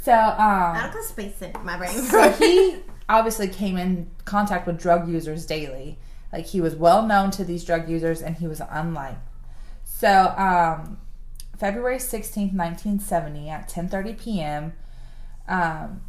so 0.02 0.12
um 0.12 0.76
I 0.76 0.92
space 1.02 1.40
in 1.40 1.52
my 1.64 1.78
brain. 1.78 1.96
so 2.02 2.30
he 2.38 2.76
obviously 3.08 3.48
came 3.48 3.76
in 3.76 4.10
contact 4.24 4.66
with 4.66 4.78
drug 4.78 5.08
users 5.08 5.46
daily. 5.46 5.98
Like 6.32 6.46
he 6.46 6.60
was 6.60 6.74
well 6.74 7.06
known 7.06 7.30
to 7.32 7.44
these 7.44 7.64
drug 7.64 7.88
users 7.88 8.22
and 8.22 8.36
he 8.36 8.46
was 8.46 8.60
unliked. 8.70 9.18
So, 9.96 10.34
um, 10.36 10.98
February 11.56 11.98
16th, 11.98 12.52
1970 12.52 13.48
at 13.48 13.68
10:30 13.68 14.18
p.m., 14.18 14.72
um, 15.46 16.02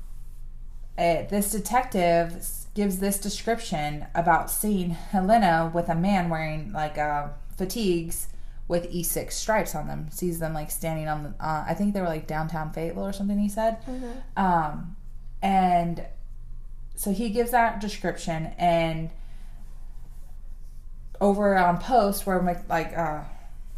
this 0.97 1.51
detective 1.51 2.47
gives 2.73 2.97
this 2.97 3.19
description 3.19 4.07
about 4.15 4.49
seeing 4.49 4.89
Helena 4.89 5.71
with 5.71 5.87
a 5.87 5.93
man 5.93 6.29
wearing 6.29 6.71
like 6.73 6.97
uh, 6.97 7.27
fatigues 7.57 8.29
with 8.67 8.91
E6 8.91 9.31
stripes 9.31 9.75
on 9.75 9.87
them. 9.87 10.09
Sees 10.09 10.39
them 10.39 10.55
like 10.55 10.71
standing 10.71 11.07
on 11.07 11.21
the, 11.21 11.29
uh, 11.39 11.65
I 11.67 11.75
think 11.75 11.93
they 11.93 12.01
were 12.01 12.07
like 12.07 12.25
downtown 12.25 12.73
Fayetteville 12.73 13.05
or 13.05 13.13
something. 13.13 13.37
He 13.37 13.49
said, 13.49 13.77
um, 14.35 14.95
and 15.43 16.03
so 16.95 17.11
he 17.11 17.29
gives 17.29 17.51
that 17.51 17.79
description 17.79 18.47
and 18.57 19.11
over 21.21 21.55
on 21.55 21.77
post 21.77 22.25
where 22.25 22.41
like 22.67 22.97
uh, 22.97 23.21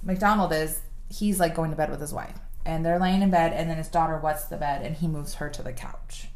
macdonald 0.04 0.54
is 0.54 0.82
he's 1.10 1.40
like 1.40 1.56
going 1.56 1.72
to 1.72 1.78
bed 1.78 1.90
with 1.90 2.02
his 2.02 2.14
wife 2.14 2.38
and 2.66 2.86
they're 2.86 3.00
laying 3.00 3.22
in 3.22 3.30
bed 3.30 3.54
and 3.54 3.70
then 3.70 3.78
his 3.78 3.88
daughter 3.88 4.18
wets 4.18 4.46
the 4.46 4.58
bed 4.58 4.86
and 4.86 4.98
he 4.98 5.08
moves 5.08 5.36
her 5.36 5.50
to 5.50 5.64
the 5.64 5.74
couch 5.74 6.28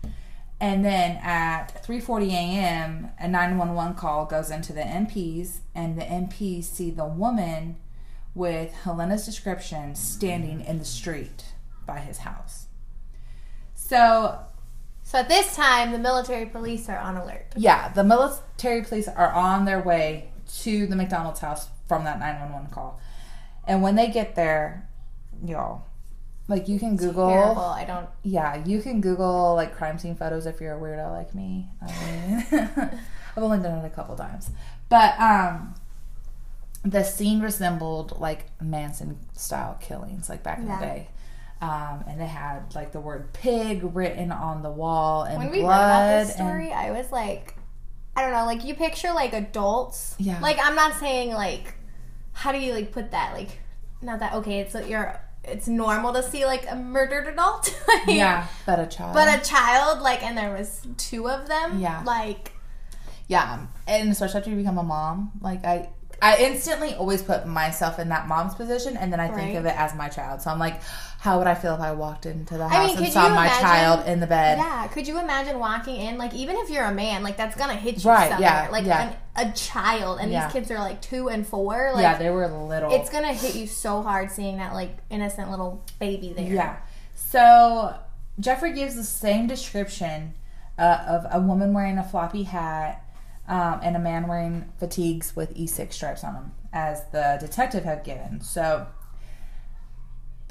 and 0.62 0.86
then 0.86 1.18
at 1.24 1.84
3:40 1.84 2.30
a.m. 2.30 3.10
a 3.20 3.28
911 3.28 3.96
call 3.96 4.26
goes 4.26 4.52
into 4.52 4.72
the 4.72 4.82
MPs 4.82 5.58
and 5.74 5.98
the 6.00 6.04
MPs 6.04 6.66
see 6.66 6.92
the 6.92 7.06
woman 7.06 7.78
with 8.36 8.72
Helena's 8.72 9.26
description 9.26 9.96
standing 9.96 10.62
in 10.62 10.78
the 10.78 10.86
street 10.86 11.46
by 11.86 11.98
his 11.98 12.20
house. 12.20 12.68
So, 13.74 14.40
so 15.04 15.18
at 15.18 15.28
this 15.28 15.56
time, 15.56 15.92
the 15.92 16.00
military 16.00 16.46
police 16.46 16.88
are 16.88 17.00
on 17.00 17.18
alert. 17.18 17.48
yeah, 17.58 17.92
the 17.92 18.04
military 18.04 18.84
police 18.84 19.08
are 19.08 19.32
on 19.32 19.66
their 19.66 19.82
way 19.82 20.32
to 20.60 20.86
the 20.86 20.96
MacDonald's 20.96 21.40
house 21.40 21.70
from 21.88 22.04
that 22.04 22.20
911 22.20 22.72
call. 22.72 23.01
And 23.72 23.82
when 23.82 23.96
they 23.96 24.08
get 24.08 24.36
there, 24.36 24.90
y'all, 25.46 25.86
like 26.48 26.68
you 26.68 26.78
can 26.78 26.98
Google 26.98 27.30
Terrible. 27.30 27.62
I 27.62 27.86
don't. 27.86 28.08
yeah, 28.24 28.64
you 28.66 28.82
can 28.82 29.00
Google 29.02 29.56
like 29.56 29.76
crime 29.78 29.98
scene 29.98 30.16
photos 30.16 30.46
if 30.46 30.60
you're 30.60 30.76
a 30.76 30.80
weirdo 30.80 31.10
like 31.12 31.34
me. 31.34 31.68
I 31.82 31.86
mean, 32.06 32.46
I've 33.38 33.44
only 33.44 33.60
done 33.60 33.80
it 33.80 33.86
a 33.86 33.90
couple 33.90 34.16
times, 34.18 34.50
But 34.90 35.18
um, 35.22 35.76
the 36.84 37.04
scene 37.04 37.40
resembled 37.42 38.20
like 38.20 38.48
Manson 38.62 39.18
style 39.38 39.78
killings, 39.80 40.28
like 40.28 40.44
back 40.44 40.60
in 40.60 40.68
Yeah. 40.68 40.80
the 40.80 40.86
day. 40.86 41.08
Um, 41.62 42.04
and 42.08 42.20
they 42.20 42.26
had 42.26 42.74
like 42.76 42.92
the 42.92 43.00
word 43.00 43.32
pig 43.34 43.96
written 43.96 44.32
on 44.32 44.64
the 44.64 44.72
wall 44.72 45.24
and 45.24 45.38
When 45.38 45.52
we 45.52 45.62
blood. 45.62 45.70
read 45.80 45.86
about 45.86 46.20
this 46.26 46.36
and- 46.36 46.48
story, 46.50 46.74
I 46.74 46.92
was 46.92 47.12
like, 47.12 47.56
I 48.18 48.22
don't 48.24 48.34
know, 48.34 48.46
like 48.46 48.66
you 48.66 48.74
picture 48.76 49.14
like 49.14 49.32
adults. 49.34 50.16
Yeah. 50.18 50.40
Like 50.42 50.58
I'm 50.62 50.76
not 50.76 50.96
saying 51.00 51.32
like, 51.34 51.76
how 52.42 52.52
do 52.52 52.58
you 52.60 52.74
like 52.74 52.92
put 52.92 53.12
that 53.12 53.34
like, 53.34 53.60
not 54.02 54.20
that 54.20 54.34
okay. 54.34 54.60
It's 54.60 54.74
like 54.74 54.90
you're. 54.90 55.20
It's 55.44 55.68
normal 55.68 56.14
to 56.14 56.22
see 56.22 56.46
like 56.46 56.70
a 56.70 56.76
murdered 56.76 57.28
adult. 57.28 57.74
Like, 57.88 58.08
yeah, 58.08 58.46
but 58.68 58.80
a 58.80 58.86
child. 58.86 59.14
But 59.16 59.28
a 59.28 59.44
child, 59.44 60.02
like, 60.02 60.22
and 60.24 60.38
there 60.38 60.54
was 60.56 60.86
two 60.98 61.28
of 61.28 61.48
them. 61.48 61.80
Yeah. 61.80 62.04
Like, 62.06 62.52
Yeah, 63.28 63.54
um, 63.54 63.70
and 63.88 64.10
especially 64.12 64.38
after 64.40 64.50
you 64.52 64.56
become 64.56 64.78
a 64.78 64.84
mom, 64.84 65.32
like 65.42 65.66
I, 65.66 65.90
I 66.22 66.38
instantly 66.38 66.94
always 66.94 67.24
put 67.24 67.48
myself 67.48 67.98
in 67.98 68.10
that 68.10 68.28
mom's 68.28 68.54
position, 68.54 68.96
and 68.98 69.12
then 69.12 69.20
I 69.20 69.28
think 69.30 69.54
Right. 69.54 69.56
of 69.56 69.66
it 69.66 69.76
as 69.76 69.96
my 69.96 70.10
child. 70.10 70.42
So 70.44 70.52
I'm 70.52 70.60
like, 70.60 70.80
how 71.22 71.38
would 71.38 71.46
I 71.46 71.54
feel 71.54 71.76
if 71.76 71.80
I 71.80 71.92
walked 71.92 72.26
into 72.26 72.58
the 72.58 72.64
I 72.64 72.70
house 72.70 72.96
mean, 72.96 73.04
and 73.06 73.14
saw 73.14 73.30
my 73.30 73.46
imagine- 73.46 73.62
child 73.62 74.08
in 74.08 74.20
the 74.20 74.26
bed? 74.28 74.58
yeah. 74.58 74.88
Could 74.88 75.08
you 75.08 75.20
imagine 75.20 75.60
walking 75.60 75.96
in, 75.98 76.18
like, 76.18 76.34
even 76.34 76.56
if 76.58 76.70
you're 76.72 76.84
a 76.86 76.92
man, 76.94 77.22
like 77.22 77.38
that's 77.38 77.56
gonna 77.56 77.76
hit 77.76 78.04
you 78.04 78.10
Right, 78.10 78.30
somewhere. 78.32 78.50
yeah, 78.50 78.68
Like 78.72 78.86
yeah. 78.86 79.14
an, 79.36 79.50
a 79.50 79.52
child, 79.54 80.18
and 80.20 80.32
Yeah. 80.32 80.46
these 80.46 80.54
kids 80.54 80.72
are 80.72 80.80
like 80.80 81.00
two 81.00 81.30
and 81.30 81.46
four. 81.46 81.92
Like, 81.94 82.02
yeah, 82.02 82.18
they 82.18 82.32
were 82.32 82.48
little. 82.48 82.92
it's 82.92 83.10
gonna 83.12 83.34
hit 83.34 83.56
you 83.56 83.68
so 83.68 84.02
hard 84.02 84.32
seeing 84.32 84.58
that 84.58 84.74
like 84.74 84.98
innocent 85.12 85.52
little 85.52 85.84
baby 86.00 86.34
there. 86.36 86.46
Yeah. 86.52 86.76
So 87.16 87.96
Jeffrey 88.40 88.74
gives 88.74 88.96
the 88.96 89.04
same 89.04 89.46
description 89.48 90.34
uh, 90.80 91.04
of 91.08 91.28
a 91.32 91.40
woman 91.40 91.74
wearing 91.74 91.98
a 92.00 92.04
floppy 92.04 92.44
hat 92.44 93.06
um, 93.48 93.80
and 93.84 93.96
a 93.96 94.00
man 94.00 94.28
wearing 94.28 94.72
fatigues 94.80 95.36
with 95.36 95.54
E6 95.56 95.94
stripes 95.94 96.24
on 96.24 96.34
them 96.34 96.52
as 96.74 97.04
the 97.12 97.38
detective 97.40 97.84
had 97.84 98.04
given. 98.04 98.42
So 98.42 98.88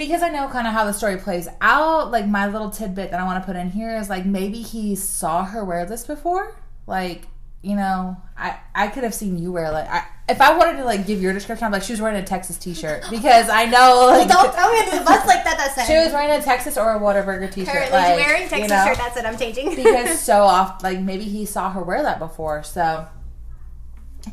because 0.00 0.23
I 0.23 0.30
know 0.30 0.49
kind 0.49 0.66
of 0.66 0.73
how 0.73 0.87
the 0.87 0.95
story 0.95 1.19
plays 1.19 1.47
out, 1.61 2.11
like 2.11 2.26
my 2.26 2.47
little 2.47 2.71
tidbit 2.71 3.11
that 3.11 3.21
I 3.21 3.25
want 3.25 3.42
to 3.42 3.47
put 3.47 3.54
in 3.54 3.69
here 3.71 3.99
is 3.99 4.09
like 4.09 4.25
maybe 4.25 4.62
he 4.62 4.97
saw 4.97 5.45
her 5.45 5.62
wear 5.62 5.85
this 5.85 6.07
before. 6.07 6.57
Like, 6.87 7.26
you 7.61 7.76
know, 7.76 8.16
I 8.35 8.57
I 8.75 8.88
could 8.88 9.04
have 9.04 9.12
seen 9.12 9.37
you 9.37 9.52
wear 9.52 9.71
like 9.71 9.87
I 9.90 10.07
if 10.26 10.40
I 10.40 10.57
wanted 10.57 10.78
to 10.78 10.85
like 10.87 11.07
give 11.07 11.21
your 11.21 11.35
description, 11.35 11.66
I'm 11.66 11.73
like 11.73 11.83
she 11.83 11.92
was 11.92 12.00
wearing 12.00 12.16
a 12.16 12.25
Texas 12.25 12.57
t-shirt 12.57 13.04
because 13.11 13.50
I 13.50 13.66
know 13.66 14.07
like 14.07 14.26
Don't 14.26 14.54
throw 14.54 14.73
me 14.73 14.78
under 14.78 14.99
the 15.00 15.04
bus 15.04 15.26
like 15.26 15.45
that. 15.45 15.59
That's 15.59 15.87
she 15.87 15.99
was 15.99 16.14
wearing 16.14 16.30
a 16.30 16.42
Texas 16.42 16.78
or 16.78 16.95
a 16.95 16.99
Whataburger 16.99 17.52
t-shirt. 17.52 17.75
Currently 17.75 17.99
like, 17.99 18.16
wearing 18.16 18.42
you 18.45 18.49
Texas 18.49 18.71
know? 18.71 18.85
shirt. 18.87 18.97
That's 18.97 19.16
it. 19.19 19.26
I'm 19.26 19.37
changing. 19.37 19.75
because 19.76 20.19
so 20.19 20.45
oft, 20.45 20.83
like 20.83 20.99
maybe 21.00 21.25
he 21.25 21.45
saw 21.45 21.71
her 21.71 21.83
wear 21.83 22.02
that 22.02 22.19
before. 22.19 22.62
So, 22.62 23.07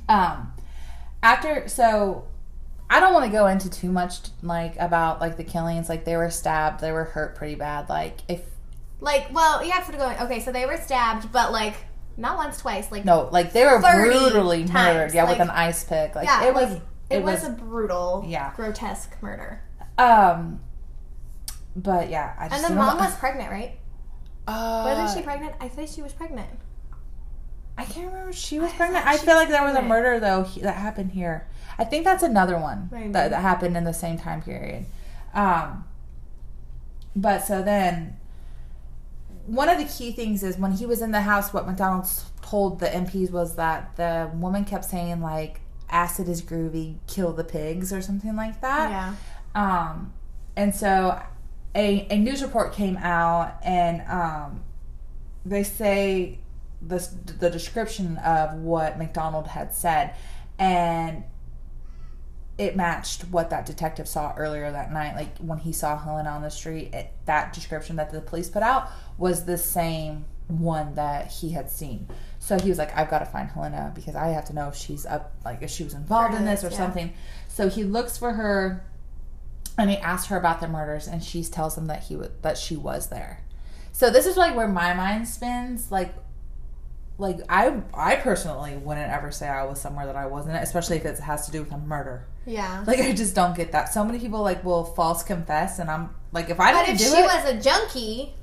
um, 0.07 0.53
after 1.21 1.67
so, 1.67 2.25
I 2.89 3.00
don't 3.01 3.13
want 3.13 3.25
to 3.25 3.32
go 3.32 3.48
into 3.48 3.70
too 3.70 3.91
much 3.91 4.20
like 4.41 4.77
about 4.79 5.20
like 5.20 5.36
the 5.38 5.44
killings. 5.44 5.89
Like 5.89 6.06
they 6.06 6.15
were 6.17 6.29
stabbed, 6.29 6.79
they 6.82 6.91
were 6.91 7.03
hurt 7.03 7.36
pretty 7.36 7.56
bad. 7.56 7.89
Like 7.89 8.17
if 8.27 8.41
like, 9.00 9.27
well, 9.34 9.63
you 9.63 9.72
have 9.72 9.89
to 9.91 9.98
go. 9.98 10.10
Okay, 10.25 10.39
so 10.39 10.51
they 10.51 10.65
were 10.65 10.77
stabbed, 10.77 11.32
but 11.32 11.51
like 11.51 11.75
not 12.15 12.38
once, 12.38 12.60
twice. 12.60 12.91
Like, 12.91 13.06
no, 13.06 13.29
like 13.32 13.53
they 13.53 13.63
were 13.65 13.79
brutally 13.79 14.63
times, 14.65 14.74
murdered. 14.74 15.13
Yeah, 15.13 15.29
with 15.29 15.39
an 15.39 15.50
ice 15.50 15.84
pick. 15.84 16.15
Like 16.15 16.25
yeah, 16.25 16.46
it 16.48 16.53
was. 16.53 16.72
like, 16.72 16.82
it, 17.10 17.17
it, 17.17 17.24
was, 17.24 17.41
was. 17.41 17.50
a 17.50 17.51
brutal, 17.51 18.25
Yeah. 18.27 18.53
grotesque 18.56 19.15
murder. 19.22 19.62
um, 19.98 20.60
but 21.75 22.10
yeah, 22.10 22.34
I 22.38 22.44
And 22.46 22.51
just 22.51 22.63
the 22.63 22.67
don't 22.70 22.77
mom 22.77 22.98
know- 22.98 23.03
was 23.06 23.15
pregnant, 23.15 23.51
right? 23.51 23.77
Uh, 24.48 24.84
Wasn't 24.96 25.17
she 25.20 25.24
pregnant? 25.24 25.56
I 25.62 25.67
think 25.67 25.89
she 25.89 26.01
was 26.01 26.13
pregnant. 26.13 26.50
I 27.77 27.86
can't 27.86 28.08
remember. 28.08 28.29
if 28.32 28.36
She 28.36 28.60
was 28.60 28.72
I 28.72 28.75
pregnant. 28.75 29.06
I 29.06 29.17
feel 29.17 29.36
like 29.36 29.50
there 29.50 29.63
was 29.63 29.75
a 29.75 29.82
murder 29.82 30.20
though 30.20 30.44
that 30.62 30.75
happened 30.75 31.12
here. 31.12 31.48
I 31.77 31.84
think 31.84 32.03
that's 32.03 32.24
another 32.24 32.57
one 32.57 32.89
Maybe. 32.91 33.10
that, 33.10 33.29
that 33.29 33.41
happened 33.41 33.77
in 33.77 33.84
the 33.84 33.93
same 33.93 34.17
time 34.17 34.41
period. 34.41 34.86
Um, 35.34 35.86
but 37.15 37.39
so 37.39 37.62
then, 37.62 38.17
one 39.46 39.69
of 39.69 39.77
the 39.77 39.86
key 39.86 40.12
things 40.12 40.43
is 40.43 40.57
when 40.57 40.74
he 40.74 40.86
was 40.86 41.01
in 41.01 41.12
the 41.12 41.22
house, 41.22 41.53
what 41.53 41.65
MacDonald's 41.65 42.25
told 42.41 42.79
the 42.79 42.88
MPs 42.88 43.31
was 43.31 43.55
that 43.55 43.96
the 43.96 44.29
woman 44.34 44.65
kept 44.65 44.86
saying 44.86 45.22
like 45.22 45.62
"acid 45.89 46.27
is 46.27 46.41
groovy, 46.41 46.98
kill 47.07 47.34
the 47.34 47.43
pigs" 47.43 47.93
or 47.93 48.01
something 48.01 48.36
like 48.36 48.62
that. 48.62 48.89
Yeah. 48.89 49.15
Um, 49.55 50.13
and 50.55 50.75
so 50.75 51.22
a, 51.75 52.07
a 52.10 52.17
news 52.17 52.41
report 52.41 52.74
came 52.74 52.98
out, 52.98 53.55
and 53.63 54.01
um, 54.10 54.63
they 55.46 55.63
say 55.63 56.39
this, 56.81 57.07
the 57.07 57.50
description 57.50 58.17
of 58.17 58.55
what 58.55 58.98
MacDonald 58.98 59.48
had 59.48 59.74
said, 59.74 60.13
and 60.60 61.24
it 62.57 62.75
matched 62.75 63.21
what 63.25 63.49
that 63.51 63.65
detective 63.65 64.07
saw 64.07 64.33
earlier 64.35 64.71
that 64.71 64.91
night. 64.91 65.15
Like 65.15 65.37
when 65.37 65.59
he 65.59 65.71
saw 65.71 65.97
Helena 65.97 66.29
on 66.29 66.41
the 66.41 66.49
street, 66.49 66.93
it, 66.93 67.11
that 67.25 67.53
description 67.53 67.97
that 67.97 68.11
the 68.11 68.21
police 68.21 68.49
put 68.49 68.63
out 68.63 68.89
was 69.17 69.45
the 69.45 69.57
same 69.57 70.25
one 70.47 70.95
that 70.95 71.27
he 71.31 71.51
had 71.51 71.69
seen. 71.69 72.07
So 72.39 72.57
he 72.59 72.69
was 72.69 72.77
like, 72.77 72.95
I've 72.97 73.09
got 73.09 73.19
to 73.19 73.25
find 73.25 73.49
Helena 73.49 73.91
because 73.93 74.15
I 74.15 74.29
have 74.29 74.45
to 74.45 74.53
know 74.53 74.69
if 74.69 74.75
she's 74.75 75.05
up, 75.05 75.33
like 75.45 75.61
if 75.61 75.69
she 75.69 75.83
was 75.83 75.93
involved 75.93 76.33
in 76.35 76.45
this 76.45 76.63
or 76.63 76.69
Yeah. 76.69 76.77
something. 76.77 77.13
So 77.47 77.69
he 77.69 77.83
looks 77.83 78.17
for 78.17 78.33
her 78.33 78.83
and 79.77 79.89
he 79.89 79.97
asks 79.97 80.27
her 80.29 80.37
about 80.37 80.59
the 80.59 80.67
murders 80.67 81.07
and 81.07 81.23
she 81.23 81.43
tells 81.43 81.77
him 81.77 81.87
that 81.87 82.03
he 82.03 82.15
was 82.15 82.29
that 82.41 82.57
she 82.57 82.75
was 82.75 83.09
there. 83.09 83.41
So 83.91 84.09
this 84.09 84.25
is 84.25 84.37
like 84.37 84.55
where 84.55 84.67
my 84.67 84.93
mind 84.93 85.27
spins 85.27 85.91
like 85.91 86.13
like 87.19 87.39
I 87.50 87.81
I 87.93 88.15
personally 88.17 88.77
wouldn't 88.77 89.12
ever 89.12 89.31
say 89.31 89.47
I 89.47 89.63
was 89.65 89.81
somewhere 89.81 90.05
that 90.05 90.15
I 90.15 90.27
wasn't, 90.27 90.57
especially 90.63 90.97
if 90.97 91.05
it 91.05 91.19
has 91.19 91.45
to 91.47 91.51
do 91.51 91.63
with 91.63 91.71
a 91.71 91.77
murder. 91.77 92.25
Yeah. 92.45 92.83
Like 92.86 93.00
I 93.00 93.12
just 93.13 93.33
don't 93.36 93.55
get 93.55 93.71
that. 93.71 93.91
So 93.93 94.03
many 94.03 94.19
people 94.19 94.41
like 94.41 94.63
will 94.63 94.83
false 94.86 95.24
confess, 95.24 95.79
and 95.79 95.89
I'm 95.89 96.12
like, 96.31 96.50
if 96.50 96.59
I 96.59 96.71
But 96.74 96.86
didn't 96.86 97.01
if 97.01 97.07
do 97.07 97.15
she 97.15 97.21
it, 97.21 97.25
was 97.25 97.45
a 97.45 97.59
junkie, 97.62 98.33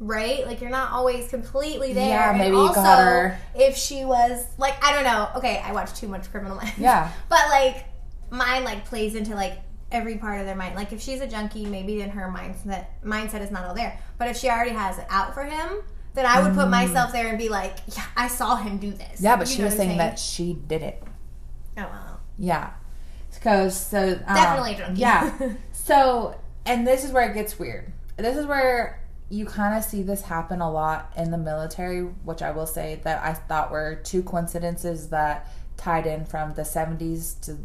right? 0.00 0.46
Like 0.46 0.60
you're 0.60 0.70
not 0.70 0.92
always 0.92 1.28
completely 1.28 1.92
there. 1.92 2.08
Yeah, 2.08 2.30
And 2.30 2.38
maybe 2.38 2.56
you 2.56 2.62
also, 2.62 2.74
got 2.74 2.98
her- 2.98 3.38
If 3.54 3.76
she 3.76 4.04
was 4.04 4.44
like, 4.58 4.82
I 4.84 4.92
don't 4.92 5.04
know. 5.04 5.28
Okay, 5.36 5.58
I 5.64 5.72
watch 5.72 5.94
too 5.94 6.08
much 6.08 6.30
Criminal 6.30 6.56
Minds. 6.56 6.78
Yeah. 6.78 7.10
but 7.28 7.48
like, 7.50 7.86
mine 8.30 8.64
like 8.64 8.84
plays 8.84 9.14
into 9.14 9.34
like 9.34 9.58
every 9.90 10.16
part 10.16 10.40
of 10.40 10.46
their 10.46 10.56
mind. 10.56 10.74
Like 10.74 10.92
if 10.92 11.00
she's 11.00 11.20
a 11.20 11.26
junkie, 11.26 11.66
maybe 11.66 11.98
then 11.98 12.10
her 12.10 12.28
mindset 12.28 12.86
mindset 13.04 13.40
is 13.42 13.50
not 13.50 13.64
all 13.64 13.74
there. 13.74 13.98
But 14.18 14.28
if 14.28 14.36
she 14.36 14.48
already 14.48 14.72
has 14.72 14.98
it 14.98 15.06
out 15.08 15.34
for 15.34 15.44
him, 15.44 15.68
then 16.14 16.26
I 16.26 16.42
would 16.42 16.54
put 16.54 16.68
myself 16.68 17.12
there 17.12 17.28
and 17.28 17.38
be 17.38 17.48
like, 17.48 17.76
yeah, 17.94 18.04
I 18.16 18.28
saw 18.28 18.56
him 18.56 18.78
do 18.78 18.90
this. 18.92 19.20
Mm. 19.20 19.22
yeah, 19.22 19.36
but 19.36 19.48
You 19.48 19.56
she 19.56 19.62
was 19.62 19.72
I'm 19.72 19.78
saying 19.78 19.98
that 19.98 20.18
she 20.18 20.54
did 20.54 20.82
it. 20.82 21.02
Oh 21.76 21.82
wow. 21.82 22.18
Yeah, 22.38 22.70
because 23.32 23.76
so 23.78 24.20
um, 24.26 24.34
Definitely 24.34 24.74
junkie. 24.76 25.00
Yeah, 25.00 25.52
so 25.72 26.38
and 26.64 26.86
this 26.86 27.04
is 27.04 27.12
where 27.12 27.28
it 27.30 27.34
gets 27.34 27.58
weird. 27.58 27.92
This 28.16 28.36
is 28.36 28.46
where 28.46 29.00
you 29.28 29.44
kind 29.44 29.76
of 29.76 29.82
see 29.82 30.02
this 30.02 30.22
happen 30.22 30.60
a 30.60 30.70
lot 30.70 31.12
in 31.16 31.30
the 31.30 31.38
military, 31.38 32.02
which 32.02 32.42
I 32.42 32.52
will 32.52 32.66
say 32.66 33.00
that 33.04 33.24
I 33.24 33.32
thought 33.34 33.70
were 33.70 33.96
two 34.04 34.22
coincidences 34.22 35.08
that 35.08 35.50
tied 35.76 36.06
in 36.06 36.24
from 36.24 36.54
the 36.54 36.62
70s 36.62 37.40
to 37.40 37.58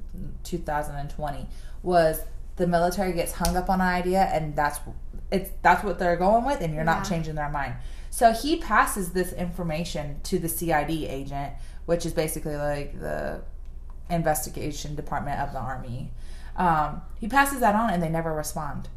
2020 0.43 1.47
was 1.83 2.21
the 2.55 2.65
military 2.65 3.13
gets 3.13 3.33
hung 3.33 3.55
up 3.55 3.69
on 3.69 3.79
an 3.79 3.87
idea 3.87 4.23
and 4.33 4.55
that's 4.55 4.79
it's 5.31 5.51
that's 5.61 5.83
what 5.83 5.99
they're 5.99 6.17
going 6.17 6.43
with 6.43 6.59
and 6.61 6.73
you're 6.73 6.83
not 6.83 7.07
changing 7.07 7.35
their 7.35 7.49
mind. 7.49 7.75
So 8.09 8.31
he 8.33 8.57
passes 8.57 9.11
this 9.11 9.33
information 9.33 10.19
to 10.23 10.39
the 10.39 10.49
CID 10.49 10.89
agent, 10.89 11.53
which 11.85 12.05
is 12.05 12.13
basically 12.13 12.55
like 12.55 12.99
the 12.99 13.41
investigation 14.09 14.95
department 14.95 15.39
of 15.39 15.53
the 15.53 15.59
army. 15.59 16.11
Um, 16.55 17.01
he 17.19 17.27
passes 17.27 17.59
that 17.59 17.75
on 17.75 17.89
and 17.91 18.01
they 18.01 18.09
never 18.09 18.33
respond. 18.33 18.89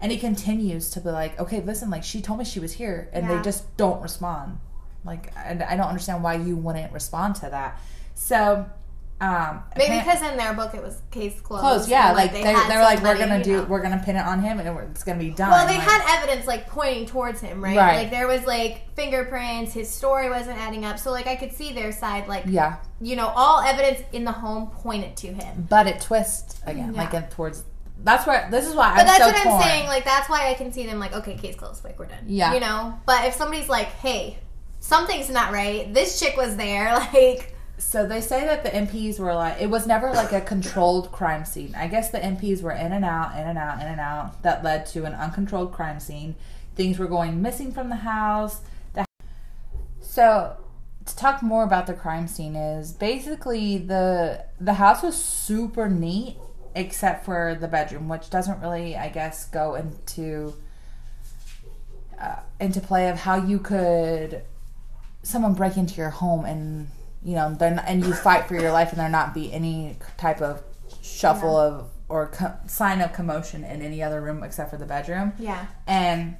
And 0.00 0.12
he 0.12 0.18
continues 0.18 0.90
to 0.90 1.00
be 1.00 1.10
like, 1.10 1.38
okay, 1.40 1.62
listen, 1.62 1.88
like 1.88 2.04
she 2.04 2.20
told 2.20 2.38
me 2.38 2.44
she 2.44 2.60
was 2.60 2.72
here, 2.72 3.08
and 3.12 3.26
Yeah. 3.26 3.36
they 3.36 3.42
just 3.42 3.74
don't 3.78 4.02
respond. 4.02 4.58
Like, 5.04 5.32
and 5.36 5.62
I 5.62 5.76
don't 5.76 5.86
understand 5.86 6.22
why 6.22 6.34
you 6.34 6.56
wouldn't 6.56 6.92
respond 6.92 7.36
to 7.36 7.48
that. 7.50 7.80
So, 8.14 8.66
um, 9.18 9.62
Maybe 9.78 9.96
because 9.98 10.20
in 10.20 10.36
their 10.36 10.52
book 10.52 10.74
it 10.74 10.82
was 10.82 11.00
case 11.10 11.40
closed. 11.40 11.62
close, 11.62 11.88
yeah, 11.88 12.12
like 12.12 12.32
they, 12.32 12.42
they, 12.42 12.52
had 12.52 12.68
were 12.68 12.82
like, 12.82 13.02
we're 13.02 13.16
gonna 13.18 13.42
do, 13.42 13.56
know. 13.58 13.64
we're 13.68 13.80
gonna 13.80 14.02
pin 14.04 14.16
it 14.16 14.26
on 14.26 14.40
him, 14.40 14.60
and 14.60 14.78
it's 14.90 15.04
gonna 15.04 15.18
be 15.18 15.30
done. 15.30 15.50
Well, 15.50 15.66
they 15.66 15.78
Like, 15.78 15.88
had 15.88 16.18
evidence 16.18 16.46
like 16.46 16.66
pointing 16.68 17.06
towards 17.06 17.40
him, 17.40 17.64
right? 17.64 17.76
Right. 17.76 17.96
Like 17.96 18.10
there 18.10 18.26
was 18.28 18.44
like 18.44 18.94
fingerprints. 18.94 19.72
His 19.72 19.88
story 19.88 20.28
wasn't 20.28 20.58
adding 20.58 20.84
up, 20.84 20.98
so 20.98 21.10
like 21.12 21.26
I 21.26 21.34
could 21.36 21.52
see 21.52 21.72
their 21.72 21.92
side. 21.92 22.28
Like 22.28 22.44
yeah, 22.46 22.76
you 23.00 23.16
know, 23.16 23.28
all 23.28 23.62
evidence 23.62 24.02
in 24.12 24.24
the 24.24 24.32
home 24.32 24.66
pointed 24.66 25.16
to 25.18 25.28
him. 25.28 25.66
but 25.70 25.86
it 25.86 26.00
twists 26.02 26.60
again, 26.66 26.92
Yeah. 26.94 27.02
like 27.02 27.14
in, 27.14 27.22
towards. 27.30 27.64
That's 28.04 28.26
where 28.26 28.46
this 28.50 28.66
is 28.68 28.74
why 28.74 28.90
But 28.94 29.00
I'm 29.00 29.06
that's 29.06 29.18
so 29.20 29.26
what 29.28 29.42
torn. 29.42 29.54
I'm 29.56 29.62
saying. 29.62 29.86
Like 29.88 30.04
that's 30.04 30.28
why 30.28 30.50
I 30.50 30.54
can 30.54 30.70
see 30.70 30.84
them. 30.84 30.98
Like 30.98 31.14
okay, 31.14 31.36
case 31.36 31.56
closed. 31.56 31.82
Like 31.84 31.98
we're 31.98 32.04
done. 32.04 32.24
Yeah. 32.26 32.52
You 32.52 32.60
know. 32.60 33.00
But 33.06 33.24
if 33.24 33.32
somebody's 33.34 33.70
like, 33.70 33.86
hey, 33.86 34.36
something's 34.80 35.30
not 35.30 35.52
right. 35.54 35.92
This 35.94 36.20
chick 36.20 36.36
was 36.36 36.56
there. 36.56 36.92
Like 37.14 37.55
So 37.78 38.06
they 38.06 38.20
say 38.20 38.44
that 38.46 38.64
the 38.64 38.70
MPs 38.70 39.18
were 39.18 39.34
like, 39.34 39.60
it 39.60 39.68
was 39.68 39.86
never 39.86 40.12
like 40.12 40.32
a 40.32 40.40
controlled 40.40 41.12
crime 41.12 41.44
scene. 41.44 41.74
I 41.76 41.88
guess 41.88 42.10
the 42.10 42.18
MPs 42.18 42.62
were 42.62 42.72
in 42.72 42.92
and 42.92 43.04
out, 43.04 43.38
in 43.38 43.46
and 43.46 43.58
out, 43.58 43.80
in 43.80 43.86
and 43.86 44.00
out. 44.00 44.42
That 44.42 44.64
led 44.64 44.86
to 44.86 45.04
an 45.04 45.12
uncontrolled 45.12 45.72
crime 45.72 46.00
scene. 46.00 46.36
Things 46.74 46.98
were 46.98 47.06
going 47.06 47.42
missing 47.42 47.72
from 47.72 47.90
the 47.90 47.96
house. 47.96 48.60
The- 48.94 49.04
so 50.00 50.56
to 51.04 51.16
talk 51.16 51.42
more 51.42 51.64
about 51.64 51.86
the 51.86 51.94
crime 51.94 52.28
scene 52.28 52.56
is 52.56 52.92
basically 52.92 53.78
the 53.78 54.44
the 54.60 54.74
house 54.74 55.02
was 55.02 55.22
super 55.22 55.88
neat 55.88 56.36
except 56.74 57.24
for 57.24 57.56
the 57.58 57.68
bedroom, 57.68 58.08
which 58.08 58.28
doesn't 58.28 58.60
really, 58.60 58.96
I 58.96 59.08
guess, 59.08 59.46
go 59.46 59.74
into 59.74 60.54
uh, 62.20 62.40
into 62.60 62.80
play 62.80 63.08
of 63.08 63.20
how 63.20 63.36
you 63.36 63.58
could 63.58 64.42
someone 65.22 65.54
break 65.54 65.76
into 65.76 65.94
your 65.96 66.10
home 66.10 66.44
and 66.44 66.88
you 67.26 67.34
know 67.34 67.52
they're 67.54 67.74
not, 67.74 67.84
and 67.88 68.06
you 68.06 68.14
fight 68.14 68.46
for 68.46 68.54
your 68.54 68.70
life 68.70 68.92
and 68.92 69.00
there 69.00 69.08
not 69.08 69.34
be 69.34 69.52
any 69.52 69.96
type 70.16 70.40
of 70.40 70.62
shuffle 71.02 71.56
of 71.56 71.90
or 72.08 72.28
co- 72.28 72.54
sign 72.68 73.00
of 73.00 73.12
commotion 73.12 73.64
in 73.64 73.82
any 73.82 74.00
other 74.00 74.20
room 74.20 74.44
except 74.44 74.70
for 74.70 74.76
the 74.76 74.86
bedroom. 74.86 75.32
Yeah. 75.36 75.66
And 75.88 76.36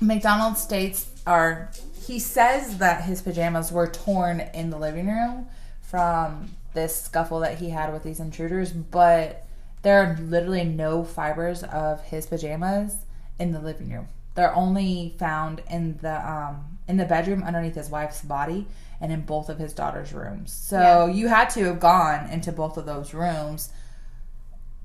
MacDonald 0.00 0.56
states, 0.56 1.10
or 1.26 1.70
he 2.06 2.18
says 2.18 2.78
that 2.78 3.04
his 3.04 3.20
pajamas 3.20 3.70
were 3.70 3.86
torn 3.86 4.40
in 4.54 4.70
the 4.70 4.78
living 4.78 5.08
room 5.08 5.46
from 5.82 6.48
this 6.72 7.02
scuffle 7.02 7.40
that 7.40 7.58
he 7.58 7.68
had 7.68 7.92
with 7.92 8.02
these 8.02 8.18
intruders, 8.18 8.72
but 8.72 9.46
there 9.82 10.02
are 10.02 10.16
literally 10.22 10.64
no 10.64 11.04
fibers 11.04 11.62
of 11.64 12.02
his 12.04 12.26
pajamas 12.26 12.96
in 13.38 13.52
the 13.52 13.60
living 13.60 13.92
room. 13.92 14.08
They're 14.34 14.54
only 14.54 15.14
found 15.18 15.62
in 15.70 15.98
the 15.98 16.26
um, 16.26 16.77
in 16.88 16.96
the 16.96 17.04
bedroom 17.04 17.42
underneath 17.44 17.74
his 17.76 17.90
wife's 17.90 18.22
body 18.22 18.66
and 19.00 19.12
in 19.12 19.20
both 19.20 19.48
of 19.48 19.58
his 19.58 19.72
daughter's 19.72 20.12
rooms. 20.12 20.52
So 20.52 21.06
Yeah. 21.06 21.12
you 21.12 21.28
had 21.28 21.50
to 21.50 21.64
have 21.66 21.78
gone 21.78 22.28
into 22.30 22.50
both 22.50 22.76
of 22.76 22.86
those 22.86 23.14
rooms. 23.14 23.70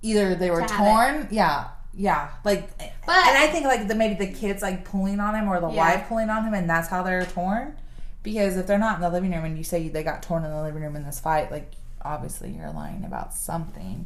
Either 0.01 0.35
they 0.35 0.51
were 0.51 0.61
To 0.61 0.67
torn, 0.67 1.27
yeah, 1.31 1.69
yeah, 1.93 2.27
like, 2.43 2.69
But- 3.05 3.25
and 3.27 3.37
I 3.37 3.47
think 3.47 3.65
like 3.65 3.87
the 3.87 3.95
maybe 3.95 4.15
the 4.25 4.31
kids 4.31 4.61
like 4.61 4.83
pulling 4.83 5.19
on 5.19 5.33
him 5.33 5.47
or 5.47 5.59
the 5.61 5.69
Yeah. 5.69 5.77
wife 5.95 6.07
pulling 6.09 6.29
on 6.29 6.43
him, 6.45 6.53
and 6.53 6.69
that's 6.69 6.89
how 6.89 7.03
they're 7.03 7.25
torn. 7.25 7.77
Because 8.21 8.55
if 8.57 8.67
they're 8.67 8.77
not 8.77 8.95
in 8.95 9.01
the 9.01 9.09
living 9.09 9.31
room 9.31 9.45
and 9.45 9.57
you 9.57 9.63
say 9.63 9.87
they 9.89 10.03
got 10.03 10.21
torn 10.21 10.43
in 10.45 10.51
the 10.51 10.61
living 10.61 10.81
room 10.83 10.95
in 10.95 11.03
this 11.05 11.19
fight, 11.19 11.51
like 11.51 11.73
obviously 12.01 12.51
you're 12.51 12.71
lying 12.71 13.03
about 13.05 13.33
something. 13.33 14.05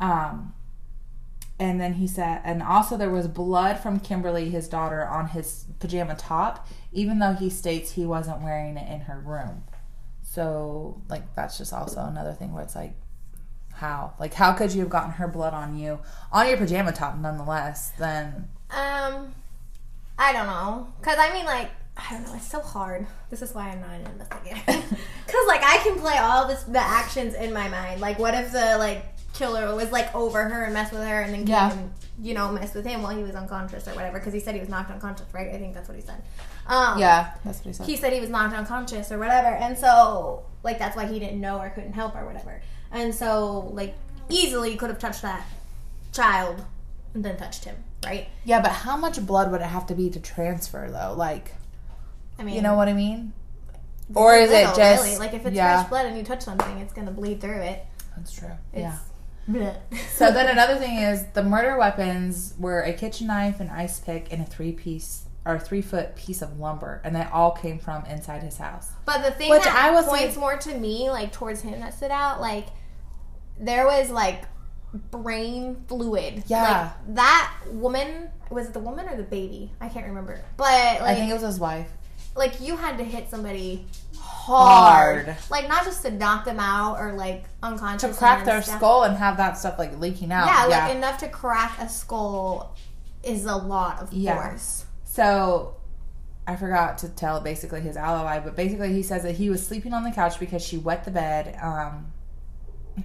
Um, 0.00 0.52
and 1.58 1.80
then 1.80 1.94
he 1.94 2.06
said, 2.06 2.40
and 2.44 2.62
also 2.62 2.96
there 2.96 3.10
was 3.10 3.28
blood 3.28 3.78
from 3.78 4.00
Kimberly, 4.00 4.50
his 4.50 4.68
daughter, 4.68 5.06
on 5.06 5.28
his 5.28 5.66
pajama 5.78 6.16
top, 6.16 6.66
even 6.92 7.18
though 7.20 7.32
he 7.32 7.48
states 7.48 7.92
he 7.92 8.04
wasn't 8.06 8.42
wearing 8.42 8.76
it 8.76 8.90
in 8.92 9.02
her 9.02 9.20
room. 9.20 9.62
So, 10.22 11.00
like, 11.08 11.34
that's 11.36 11.56
just 11.58 11.72
also 11.72 12.00
another 12.00 12.32
thing 12.32 12.52
where 12.52 12.62
it's 12.64 12.74
like, 12.74 12.94
how? 13.74 14.14
Like, 14.18 14.34
how 14.34 14.52
could 14.52 14.72
you 14.72 14.80
have 14.80 14.90
gotten 14.90 15.12
her 15.12 15.28
blood 15.28 15.54
on 15.54 15.78
you, 15.78 16.00
on 16.32 16.48
your 16.48 16.56
pajama 16.56 16.92
top, 16.92 17.16
nonetheless? 17.18 17.92
Then, 17.98 18.48
Um, 18.70 19.32
I 20.18 20.32
don't 20.32 20.46
know, 20.46 20.92
cause 21.02 21.16
I 21.18 21.32
mean, 21.32 21.44
like, 21.44 21.70
I 21.96 22.10
don't 22.12 22.24
know. 22.24 22.34
It's 22.34 22.48
so 22.48 22.60
hard. 22.60 23.06
This 23.30 23.40
is 23.40 23.54
why 23.54 23.68
I'm 23.70 23.80
not 23.80 23.90
an 23.90 24.06
investigator. 24.06 24.60
Cause 24.66 25.46
like 25.46 25.62
I 25.62 25.78
can 25.84 25.98
play 26.00 26.18
all 26.18 26.48
this 26.48 26.64
the 26.64 26.80
actions 26.80 27.34
in 27.34 27.52
my 27.52 27.68
mind. 27.68 28.00
Like, 28.00 28.18
what 28.18 28.34
if 28.34 28.50
the 28.50 28.76
like 28.78 29.13
killer 29.34 29.74
was 29.74 29.90
like 29.92 30.14
over 30.14 30.42
her 30.48 30.64
and 30.64 30.72
messed 30.74 30.92
with 30.92 31.02
her, 31.02 31.20
and 31.20 31.32
then 31.32 31.40
came 31.40 31.48
Yeah. 31.48 31.72
and 31.72 31.92
you 32.20 32.32
know 32.34 32.50
messed 32.52 32.74
with 32.74 32.86
him 32.86 33.02
while 33.02 33.14
he 33.16 33.22
was 33.22 33.34
unconscious 33.34 33.86
or 33.88 33.94
whatever? 33.94 34.18
Because 34.18 34.32
he 34.32 34.40
said 34.40 34.54
he 34.54 34.60
was 34.60 34.68
knocked 34.68 34.90
unconscious, 34.90 35.26
right? 35.32 35.50
I 35.52 35.58
think 35.58 35.74
that's 35.74 35.88
what 35.88 35.96
he 35.96 36.02
said. 36.02 36.22
Um, 36.66 36.98
yeah, 36.98 37.34
that's 37.44 37.58
what 37.58 37.66
he 37.66 37.72
said. 37.74 37.86
he 37.86 37.96
said 37.96 38.12
he 38.12 38.20
was 38.20 38.30
knocked 38.30 38.54
unconscious 38.54 39.12
or 39.12 39.18
whatever 39.18 39.48
and 39.48 39.76
so 39.76 40.44
like 40.62 40.78
that's 40.78 40.96
why 40.96 41.04
he 41.06 41.18
didn't 41.18 41.38
know 41.40 41.58
or 41.58 41.68
couldn't 41.68 41.92
help 41.92 42.16
or 42.16 42.24
whatever 42.24 42.62
and 42.90 43.14
so 43.14 43.68
like 43.74 43.94
easily 44.30 44.74
could 44.76 44.88
have 44.88 44.98
touched 44.98 45.20
that 45.20 45.44
child 46.12 46.64
and 47.12 47.22
then 47.22 47.36
touched 47.36 47.64
him 47.66 47.76
right 48.06 48.28
yeah, 48.46 48.62
but 48.62 48.70
how 48.70 48.96
much 48.96 49.24
blood 49.26 49.50
would 49.52 49.60
it 49.60 49.66
have 49.66 49.86
to 49.88 49.94
be 49.94 50.08
to 50.10 50.20
transfer, 50.20 50.88
though? 50.90 51.14
Like, 51.16 51.52
i 52.38 52.42
mean 52.44 52.54
you 52.54 52.62
know 52.62 52.74
what 52.76 52.88
I 52.88 52.92
mean? 52.94 53.32
Or 54.14 54.34
is 54.34 54.50
it 54.50 54.74
just. 54.74 55.04
really. 55.04 55.18
like 55.18 55.34
if 55.34 55.44
it's 55.44 55.54
yeah, 55.56 55.80
fresh 55.80 55.88
blood 55.90 56.06
and 56.06 56.16
you 56.16 56.24
touch 56.24 56.42
something 56.42 56.78
it's 56.78 56.92
gonna 56.94 57.10
bleed 57.10 57.40
through 57.42 57.60
it 57.60 57.84
That's 58.16 58.32
true. 58.32 58.48
it's 58.72 58.80
yeah. 58.80 58.96
Bleh. 59.48 59.76
So 60.14 60.30
then 60.30 60.48
another 60.48 60.76
thing 60.76 60.98
is 60.98 61.24
the 61.34 61.42
murder 61.42 61.76
weapons 61.76 62.54
were 62.58 62.80
a 62.80 62.92
kitchen 62.92 63.26
knife, 63.26 63.60
an 63.60 63.68
ice 63.70 63.98
pick, 64.00 64.32
and 64.32 64.42
a 64.42 64.44
three 64.44 64.72
piece 64.72 65.24
or 65.46 65.58
three 65.58 65.82
foot 65.82 66.16
piece 66.16 66.40
of 66.40 66.58
lumber, 66.58 67.02
and 67.04 67.14
they 67.14 67.24
all 67.24 67.50
came 67.50 67.78
from 67.78 68.04
inside 68.06 68.42
his 68.42 68.56
house. 68.56 68.90
But 69.04 69.22
the 69.22 69.30
thing 69.30 69.50
Which 69.50 69.64
that 69.64 69.74
I 69.76 69.90
was 69.90 70.06
points 70.06 70.36
like- 70.36 70.38
more 70.38 70.56
to 70.56 70.78
me, 70.78 71.10
like 71.10 71.32
towards 71.32 71.60
him 71.62 71.80
that 71.80 71.92
stood 71.94 72.10
out, 72.10 72.40
like 72.40 72.66
there 73.60 73.86
was 73.86 74.10
like 74.10 74.44
brain 75.10 75.84
fluid. 75.88 76.44
Yeah. 76.46 76.92
Like 77.06 77.14
that 77.16 77.54
woman 77.68 78.30
was 78.50 78.68
it 78.68 78.72
the 78.72 78.80
woman 78.80 79.08
or 79.08 79.16
the 79.16 79.22
baby? 79.24 79.72
I 79.80 79.88
can't 79.88 80.06
remember. 80.06 80.40
But 80.56 81.00
like 81.00 81.02
I 81.02 81.14
think 81.16 81.30
it 81.30 81.34
was 81.34 81.42
his 81.42 81.58
wife. 81.60 81.90
like 82.36 82.60
you 82.60 82.76
had 82.76 82.98
to 82.98 83.04
hit 83.04 83.28
somebody 83.28 83.86
hard. 84.24 85.26
Hard. 85.26 85.36
Like 85.50 85.68
not 85.68 85.84
just 85.84 86.02
to 86.02 86.10
knock 86.10 86.44
them 86.44 86.58
out 86.60 86.98
or 86.98 87.12
like 87.12 87.44
unconscious. 87.62 88.10
To 88.12 88.16
crack 88.18 88.44
their 88.44 88.62
stuff. 88.62 88.76
skull 88.78 89.02
and 89.04 89.16
have 89.16 89.36
that 89.38 89.58
stuff 89.58 89.78
like 89.78 89.98
leaking 90.00 90.32
out. 90.32 90.46
Yeah, 90.46 90.68
Yeah. 90.68 90.86
like 90.86 90.96
enough 90.96 91.18
to 91.18 91.28
crack 91.28 91.78
a 91.80 91.88
skull 91.88 92.74
is 93.22 93.44
a 93.46 93.56
lot 93.56 94.00
of 94.00 94.12
Yeah. 94.12 94.34
force. 94.48 94.84
So 95.04 95.76
I 96.46 96.56
forgot 96.56 96.98
to 96.98 97.08
tell 97.08 97.40
basically 97.40 97.80
his 97.80 97.96
alibi, 97.96 98.38
but 98.40 98.54
basically 98.56 98.92
he 98.92 99.02
says 99.02 99.22
that 99.22 99.32
he 99.36 99.48
was 99.48 99.66
sleeping 99.66 99.94
on 99.94 100.02
the 100.04 100.10
couch 100.10 100.38
because 100.38 100.62
she 100.62 100.76
wet 100.76 101.04
the 101.04 101.10
bed, 101.10 101.58
um, 101.62 102.12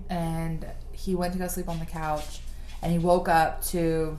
and 0.09 0.65
he 0.91 1.15
went 1.15 1.33
to 1.33 1.39
go 1.39 1.47
sleep 1.47 1.69
on 1.69 1.79
the 1.79 1.85
couch, 1.85 2.41
and 2.81 2.91
he 2.91 2.99
woke 2.99 3.29
up 3.29 3.63
to 3.65 4.17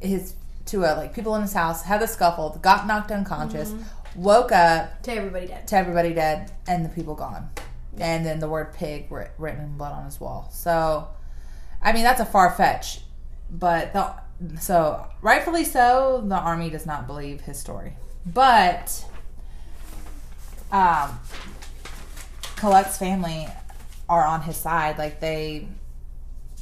his 0.00 0.34
to 0.66 0.84
a 0.84 0.94
like 0.96 1.14
people 1.14 1.34
in 1.36 1.42
his 1.42 1.52
house 1.52 1.82
had 1.82 2.02
a 2.02 2.06
scuffle, 2.08 2.58
got 2.62 2.86
knocked 2.86 3.10
unconscious, 3.10 3.72
woke 4.16 4.52
up 4.52 5.02
To 5.02 5.12
everybody 5.12 5.46
dead. 5.46 5.68
to 5.68 5.76
everybody 5.76 6.12
dead, 6.14 6.52
and 6.66 6.84
the 6.84 6.88
people 6.88 7.14
gone, 7.14 7.50
and 7.98 8.24
then 8.24 8.38
the 8.40 8.48
word 8.48 8.72
pig 8.74 9.06
written 9.10 9.60
in 9.64 9.76
blood 9.76 9.92
on 9.92 10.04
his 10.04 10.20
wall. 10.20 10.48
So, 10.52 11.08
I 11.82 11.92
mean 11.92 12.02
that's 12.02 12.20
a 12.20 12.26
far 12.26 12.50
fetch, 12.52 13.00
but 13.50 13.92
the 13.92 14.14
so 14.60 15.06
rightfully 15.22 15.64
so, 15.64 16.22
the 16.26 16.36
army 16.36 16.68
does 16.70 16.86
not 16.86 17.06
believe 17.06 17.42
his 17.42 17.58
story, 17.58 17.94
but 18.26 19.04
um, 20.72 21.18
Colette's 22.56 22.98
family 22.98 23.46
are 24.08 24.24
on 24.24 24.42
his 24.42 24.56
side. 24.56 24.98
Like 24.98 25.20
they 25.20 25.68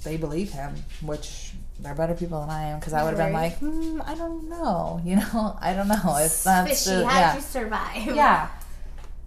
they 0.02 0.16
believe 0.16 0.52
him, 0.52 0.74
which 1.02 1.52
they're 1.80 1.94
better 1.94 2.14
people 2.14 2.40
than 2.40 2.50
I 2.50 2.64
am 2.68 2.78
because 2.78 2.92
I 2.92 3.02
would 3.02 3.10
have 3.16 3.18
been 3.18 3.32
like, 3.32 3.58
hmm, 3.58 4.00
I 4.04 4.14
don't 4.14 4.48
know, 4.48 5.00
you 5.04 5.16
know, 5.16 5.56
I 5.60 5.74
don't 5.74 5.88
know 5.88 6.16
if 6.18 6.42
that's 6.44 6.84
Fishy. 6.86 6.96
the- 6.98 7.06
How'd 7.06 7.20
yeah. 7.20 7.34
you 7.34 7.40
survive? 7.40 8.16
Yeah. 8.16 8.48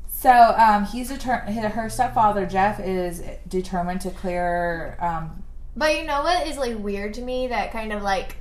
So 0.10 0.32
um, 0.32 0.86
he's 0.86 1.10
determined. 1.10 1.56
her 1.60 1.90
stepfather 1.90 2.46
Jeff 2.48 2.80
is 2.80 3.22
determined 3.48 4.02
to 4.02 4.10
clear. 4.12 4.98
Um, 5.00 5.44
But 5.76 5.96
you 5.98 6.06
know 6.06 6.24
what 6.24 6.48
is 6.48 6.58
like 6.58 6.78
weird 6.80 7.14
to 7.16 7.22
me 7.22 7.48
that 7.48 7.72
kind 7.72 7.94
of 7.94 8.02
like 8.02 8.38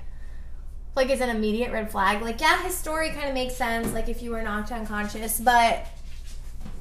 like 0.94 1.10
is 1.10 1.20
an 1.20 1.28
immediate 1.28 1.70
red 1.72 1.90
flag. 1.90 2.22
Like 2.22 2.40
yeah, 2.40 2.62
his 2.62 2.74
story 2.74 3.10
kind 3.10 3.28
of 3.28 3.34
makes 3.34 3.54
sense 3.56 3.92
like 3.92 4.08
if 4.08 4.22
you 4.22 4.30
were 4.30 4.40
knocked 4.42 4.72
unconscious, 4.72 5.38
but 5.38 5.86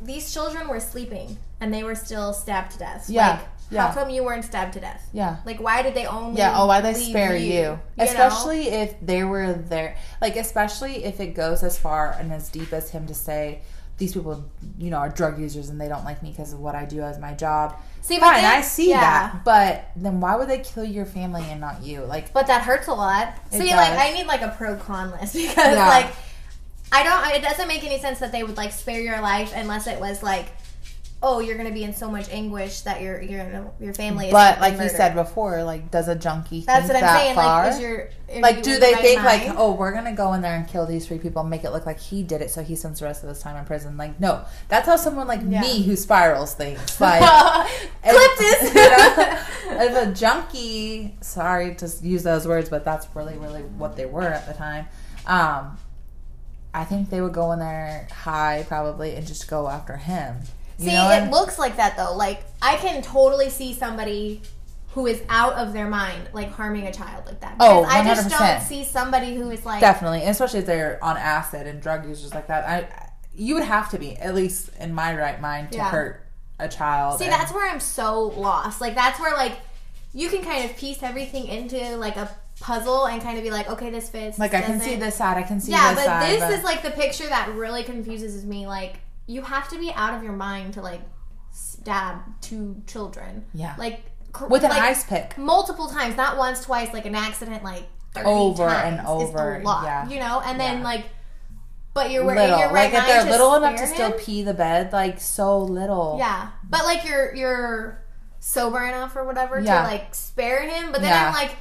these 0.01 0.33
children 0.33 0.69
were 0.69 0.79
sleeping 0.79 1.37
and 1.59 1.73
they 1.73 1.83
were 1.83 1.95
still 1.95 2.31
stabbed 2.31 2.71
to 2.71 2.77
death. 2.79 3.09
Yeah, 3.09 3.31
Like 3.31 3.39
yeah. 3.71 3.87
how 3.87 3.93
come 3.93 4.09
you 4.09 4.23
weren't 4.23 4.45
stabbed 4.45 4.73
to 4.73 4.79
death? 4.79 5.07
yeah. 5.13 5.37
Like 5.45 5.59
why 5.59 5.81
did 5.81 5.93
they 5.95 6.05
only 6.05 6.37
Yeah. 6.37 6.53
Oh, 6.57 6.67
why 6.67 6.81
they 6.81 6.93
spare 6.93 7.35
you? 7.35 7.61
know? 7.61 7.79
Especially 7.97 8.69
if 8.69 8.95
they 9.01 9.23
were 9.23 9.53
there. 9.53 9.97
Like, 10.21 10.35
especially 10.35 11.03
if 11.03 11.19
it 11.19 11.35
goes 11.35 11.63
as 11.63 11.77
far 11.77 12.11
and 12.19 12.31
as 12.31 12.49
deep 12.49 12.71
as 12.73 12.89
him 12.91 13.07
to 13.07 13.13
say, 13.13 13.61
these 13.97 14.13
people, 14.13 14.43
you 14.77 14.89
know, 14.89 14.97
are 14.97 15.07
drug 15.09 15.39
users 15.39 15.69
and 15.69 15.79
they 15.79 15.87
don't 15.87 16.03
like 16.03 16.21
me 16.21 16.29
because 16.31 16.51
of 16.51 16.59
what 16.59 16.75
I 16.75 16.83
do 16.85 17.01
as 17.01 17.17
my 17.17 17.33
job. 17.33 17.75
See, 18.01 18.19
Fine, 18.19 18.41
then- 18.41 18.57
I 18.57 18.61
see 18.61 18.89
yeah. 18.89 18.99
that. 18.99 19.43
But 19.45 19.85
then 19.95 20.19
why 20.19 20.35
would 20.35 20.49
they 20.49 20.59
kill 20.59 20.83
your 20.83 21.05
family 21.05 21.43
and 21.49 21.61
not 21.61 21.81
you? 21.81 22.01
Like, 22.01 22.33
But 22.33 22.47
that 22.47 22.61
hurts 22.63 22.87
a 22.87 22.93
lot. 22.93 23.33
See, 23.51 23.59
like. 23.73 23.97
I 23.97 24.11
need 24.11 24.27
like 24.27 24.41
a 24.41 24.53
pro 24.57 24.75
con 24.75 25.11
list 25.11 25.33
because 25.35 25.55
Yeah. 25.75 25.87
like 25.87 26.07
I 26.91 27.03
don't. 27.03 27.35
It 27.35 27.41
doesn't 27.41 27.67
make 27.67 27.83
any 27.83 27.97
sense 27.99 28.19
that 28.19 28.31
they 28.31 28.43
would 28.43 28.57
like 28.57 28.71
spare 28.71 29.01
your 29.01 29.19
life 29.21 29.53
unless 29.55 29.87
it 29.87 29.99
was 29.99 30.21
like, 30.21 30.47
oh, 31.27 31.39
you're 31.39 31.57
gonna 31.57 31.71
be 31.71 31.83
in 31.83 31.93
so 31.93 32.09
much 32.09 32.29
anguish 32.29 32.81
that 32.81 33.01
your 33.01 33.19
your 33.19 33.73
your 33.79 33.93
family. 33.95 34.27
is 34.27 34.31
but 34.31 34.61
like 34.61 34.79
you 34.79 34.87
said 34.89 35.15
before, 35.15 35.63
like, 35.63 35.89
does 35.89 36.07
a 36.07 36.15
junkie 36.15 36.61
that's 36.61 36.87
think 36.87 36.93
what 36.93 36.95
I'm 36.97 37.01
that 37.01 37.19
saying. 37.19 37.35
far? 37.35 37.63
Like, 37.65 37.73
is 37.73 37.79
your 37.79 38.09
like 38.41 38.57
you 38.57 38.61
do 38.63 38.79
they 38.79 38.93
think 38.95 39.23
like 39.23 39.43
oh 39.57 39.73
we're 39.73 39.91
gonna 39.91 40.13
go 40.15 40.33
in 40.33 40.41
there 40.41 40.55
and 40.55 40.67
kill 40.67 40.85
these 40.85 41.07
three 41.07 41.17
people 41.17 41.41
and 41.41 41.49
make 41.49 41.63
it 41.63 41.71
look 41.71 41.85
like 41.85 41.99
he 41.99 42.21
did 42.23 42.41
it 42.41 42.49
so 42.51 42.63
he 42.63 42.75
spends 42.75 42.99
the 42.99 43.05
rest 43.05 43.23
of 43.23 43.29
his 43.29 43.39
time 43.39 43.55
in 43.55 43.65
prison 43.65 43.97
like 43.97 44.19
no 44.19 44.43
that's 44.67 44.87
how 44.87 44.95
someone 44.95 45.27
like 45.27 45.41
Yeah. 45.47 45.61
me 45.61 45.83
who 45.83 45.95
spirals 45.95 46.53
things 46.53 46.79
like 47.01 47.21
clip 48.03 48.37
this? 48.37 48.73
you 48.75 49.75
know, 49.75 49.83
if 49.83 50.07
a 50.07 50.11
junkie 50.13 51.15
sorry 51.21 51.75
to 51.75 51.91
use 52.01 52.23
those 52.23 52.47
words 52.47 52.69
but 52.69 52.83
that's 52.85 53.07
really 53.15 53.37
really 53.37 53.61
what 53.61 53.95
they 53.95 54.05
were 54.05 54.23
at 54.23 54.47
the 54.47 54.53
time 54.53 54.87
um 55.27 55.77
i 56.73 56.83
think 56.83 57.09
they 57.11 57.21
would 57.21 57.33
go 57.33 57.51
in 57.51 57.59
there 57.59 58.07
high 58.11 58.65
probably 58.67 59.15
and 59.15 59.25
just 59.27 59.47
go 59.47 59.67
after 59.69 59.97
him 59.97 60.37
you 60.77 60.89
See, 60.89 60.95
it 60.95 61.31
looks 61.31 61.57
like 61.59 61.77
that 61.77 61.95
though. 61.97 62.15
Like 62.15 62.43
I 62.61 62.75
can 62.77 63.01
totally 63.01 63.49
see 63.49 63.73
somebody 63.73 64.41
who 64.93 65.07
is 65.07 65.21
out 65.29 65.53
of 65.53 65.73
their 65.73 65.87
mind, 65.89 66.29
like 66.33 66.51
harming 66.51 66.87
a 66.87 66.93
child 66.93 67.25
like 67.25 67.41
that. 67.41 67.55
Oh, 67.59 67.81
Because 67.83 67.95
I 67.95 68.03
just 68.15 68.29
don't 68.29 68.61
see 68.61 68.83
somebody 68.85 69.35
who 69.35 69.49
is 69.51 69.65
like 69.65 69.81
Definitely, 69.81 70.21
and 70.21 70.29
especially 70.29 70.59
if 70.59 70.65
they're 70.65 71.03
on 71.03 71.17
acid 71.17 71.67
and 71.67 71.81
drug 71.81 72.07
users 72.07 72.33
like 72.33 72.47
that. 72.47 72.63
I, 72.67 73.09
you 73.33 73.55
would 73.55 73.63
have 73.65 73.89
to 73.91 73.99
be 73.99 74.15
at 74.17 74.33
least 74.33 74.69
in 74.79 74.93
my 74.93 75.13
right 75.15 75.41
mind 75.41 75.71
to 75.71 75.77
Yeah. 75.77 75.89
hurt 75.89 76.25
a 76.59 76.69
child. 76.69 77.19
See, 77.19 77.25
and- 77.25 77.33
that's 77.33 77.51
where 77.53 77.69
I'm 77.69 77.81
so 77.81 78.27
lost. 78.37 78.79
Like 78.79 78.95
that's 78.95 79.19
where 79.19 79.33
like 79.35 79.59
you 80.13 80.29
can 80.29 80.41
kind 80.43 80.63
of 80.69 80.77
piece 80.77 81.03
everything 81.03 81.47
into 81.47 81.97
like 81.97 82.15
a 82.15 82.29
puzzle 82.61 83.05
and 83.05 83.21
kind 83.21 83.37
of 83.37 83.43
be 83.43 83.51
like, 83.51 83.69
okay, 83.69 83.89
this 83.89 84.07
fits. 84.07 84.39
like 84.39 84.51
this 84.51 84.63
I 84.63 84.65
can 84.65 84.79
see 84.79 84.95
this 84.95 85.15
side. 85.15 85.35
I 85.37 85.43
can 85.43 85.59
see 85.59 85.71
Yeah, 85.73 85.93
this 85.93 86.05
but 86.05 86.05
side. 86.05 86.31
this 86.31 86.39
but- 86.39 86.51
is 86.53 86.63
like 86.63 86.83
the 86.83 86.91
picture 86.91 87.27
that 87.27 87.53
really 87.55 87.83
confuses 87.83 88.45
me. 88.45 88.65
Like 88.65 89.01
you 89.27 89.41
have 89.41 89.67
to 89.69 89.79
be 89.79 89.91
out 89.93 90.13
of 90.13 90.23
your 90.23 90.33
mind 90.33 90.73
to 90.75 90.81
like 90.81 91.01
stab 91.51 92.19
two 92.41 92.81
children. 92.87 93.45
Yeah. 93.53 93.75
Like 93.77 94.01
cr- 94.31 94.47
with 94.47 94.63
an 94.63 94.69
like, 94.69 94.81
ice 94.81 95.03
pick. 95.03 95.37
multiple 95.37 95.87
times, 95.87 96.15
not 96.17 96.37
once, 96.37 96.63
twice, 96.63 96.93
like 96.93 97.05
an 97.05 97.15
accident, 97.15 97.63
like 97.63 97.87
30 98.13 98.27
Over 98.27 98.69
and 98.69 98.99
is 98.99 99.05
over, 99.05 99.61
lot, 99.63 99.83
yeah. 99.83 100.07
you 100.07 100.19
know. 100.19 100.41
And 100.45 100.59
then 100.59 100.79
Yeah. 100.79 100.83
like, 100.83 101.05
but 101.93 102.11
you're 102.11 102.29
in 102.29 102.35
little. 102.37 102.59
your 102.59 102.71
right 102.71 102.91
like 102.91 103.03
if 103.03 103.07
they're 103.07 103.31
little 103.31 103.55
enough 103.55 103.77
to 103.77 103.87
still 103.87 104.11
pee 104.11 104.43
the 104.43 104.53
bed, 104.53 104.91
like 104.91 105.19
so 105.19 105.59
little. 105.59 106.17
Yeah, 106.19 106.49
but 106.69 106.83
like 106.85 107.05
you're 107.07 107.33
you're 107.35 108.03
sober 108.39 108.83
enough 108.83 109.15
or 109.15 109.23
whatever 109.25 109.59
Yeah. 109.59 109.81
to 109.81 109.87
like 109.87 110.13
spare 110.13 110.61
him. 110.67 110.91
But 110.91 111.01
then 111.01 111.09
Yeah. 111.11 111.27
I'm 111.27 111.33
like, 111.33 111.55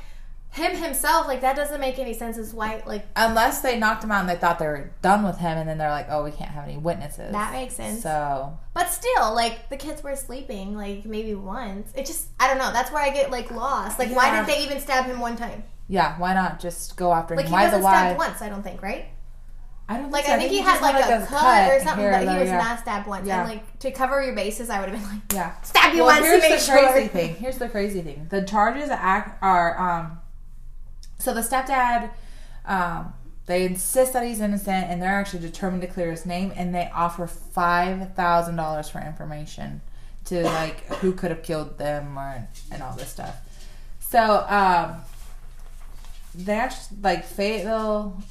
him 0.54 0.76
himself, 0.76 1.26
like 1.26 1.40
that 1.40 1.56
doesn't 1.56 1.80
make 1.80 1.98
any 1.98 2.14
sense. 2.14 2.38
As 2.38 2.54
why, 2.54 2.80
like 2.86 3.04
Unless 3.16 3.60
they 3.62 3.76
knocked 3.78 4.04
him 4.04 4.12
out 4.12 4.20
and 4.20 4.28
they 4.28 4.36
thought 4.36 4.58
they 4.60 4.66
were 4.66 4.92
done 5.02 5.24
with 5.24 5.38
him, 5.38 5.58
and 5.58 5.68
then 5.68 5.78
they're 5.78 5.90
like, 5.90 6.06
"Oh, 6.08 6.22
we 6.22 6.30
can't 6.30 6.50
have 6.50 6.64
any 6.64 6.76
witnesses." 6.76 7.32
that 7.32 7.52
makes 7.52 7.74
sense. 7.74 8.02
So 8.02 8.56
But 8.72 8.88
still, 8.88 9.34
like 9.34 9.68
the 9.68 9.76
kids 9.76 10.02
were 10.02 10.14
sleeping, 10.14 10.76
like 10.76 11.04
maybe 11.04 11.34
once. 11.34 11.92
It 11.96 12.06
just 12.06 12.28
I 12.38 12.46
don't 12.48 12.58
know. 12.58 12.72
That's 12.72 12.92
where 12.92 13.02
I 13.02 13.10
get 13.10 13.30
like 13.32 13.50
lost. 13.50 13.98
Like 13.98 14.14
why 14.14 14.36
did 14.38 14.46
they 14.46 14.62
even 14.64 14.80
stab 14.80 15.06
him 15.06 15.18
one 15.20 15.36
time? 15.36 15.64
yeah, 15.88 16.16
why 16.18 16.32
not 16.34 16.60
just 16.60 16.96
go 16.96 17.12
after 17.12 17.34
Like 17.36 17.44
him? 17.46 17.48
he 17.50 17.54
why 17.54 17.64
wasn't 17.64 17.82
stabbed 17.82 18.18
once. 18.18 18.40
I 18.40 18.48
don't 18.48 18.62
think 18.62 18.80
right. 18.80 19.06
I 19.86 19.98
don't 19.98 20.10
Like 20.10 20.24
so. 20.24 20.32
I 20.32 20.38
think 20.38 20.50
he 20.50 20.58
just 20.62 20.70
had 20.70 20.80
like 20.80 20.94
had, 21.04 21.22
a 21.22 21.26
cut, 21.26 21.70
or 21.72 21.78
something, 21.84 21.98
here 22.04 22.12
but 22.12 22.20
he 22.32 22.38
was 22.38 22.48
yeah. 22.48 22.56
not 22.58 22.78
stabbed 22.78 23.06
once. 23.06 23.26
Yeah. 23.26 23.40
And 23.40 23.50
like 23.50 23.78
to 23.80 23.90
cover 23.90 24.22
your 24.22 24.34
bases, 24.34 24.70
I 24.70 24.80
would 24.80 24.88
have 24.88 24.98
been 24.98 25.10
like, 25.10 25.20
Yeah. 25.34 25.60
stab 25.60 25.92
you 25.92 26.04
Well, 26.04 26.06
once 26.06 26.20
to 26.20 26.24
here's 26.30 26.42
make 26.42 26.52
the 26.52 26.58
sure. 26.64 26.90
crazy 26.92 27.08
thing. 27.08 27.34
Here's 27.34 27.58
the 27.58 27.68
crazy 27.68 28.00
thing. 28.00 28.26
The 28.30 28.42
charges 28.44 28.88
act 28.90 29.42
are 29.42 29.78
um. 29.78 30.20
So 31.18 31.32
the 31.32 31.40
stepdad, 31.40 32.10
um, 32.66 33.12
they 33.46 33.64
insist 33.64 34.12
that 34.14 34.24
he's 34.26 34.40
innocent, 34.40 34.86
and 34.88 35.00
they're 35.02 35.18
actually 35.18 35.40
determined 35.40 35.82
to 35.82 35.88
clear 35.88 36.10
his 36.10 36.24
name, 36.26 36.52
and 36.56 36.74
they 36.74 36.90
offer 36.94 37.26
five 37.26 38.14
thousand 38.14 38.56
dollars 38.56 38.88
for 38.88 39.00
information 39.00 39.80
to 40.26 40.42
like 40.42 40.86
who 40.96 41.12
could 41.12 41.30
have 41.30 41.42
killed 41.42 41.78
them 41.78 42.18
or 42.18 42.48
and 42.72 42.82
all 42.82 42.94
this 42.96 43.08
stuff. 43.08 43.36
So 44.00 44.44
um, 44.48 44.96
they 46.34 46.54
actually 46.54 46.98
like 47.02 47.24
Fayetteville 47.24 48.22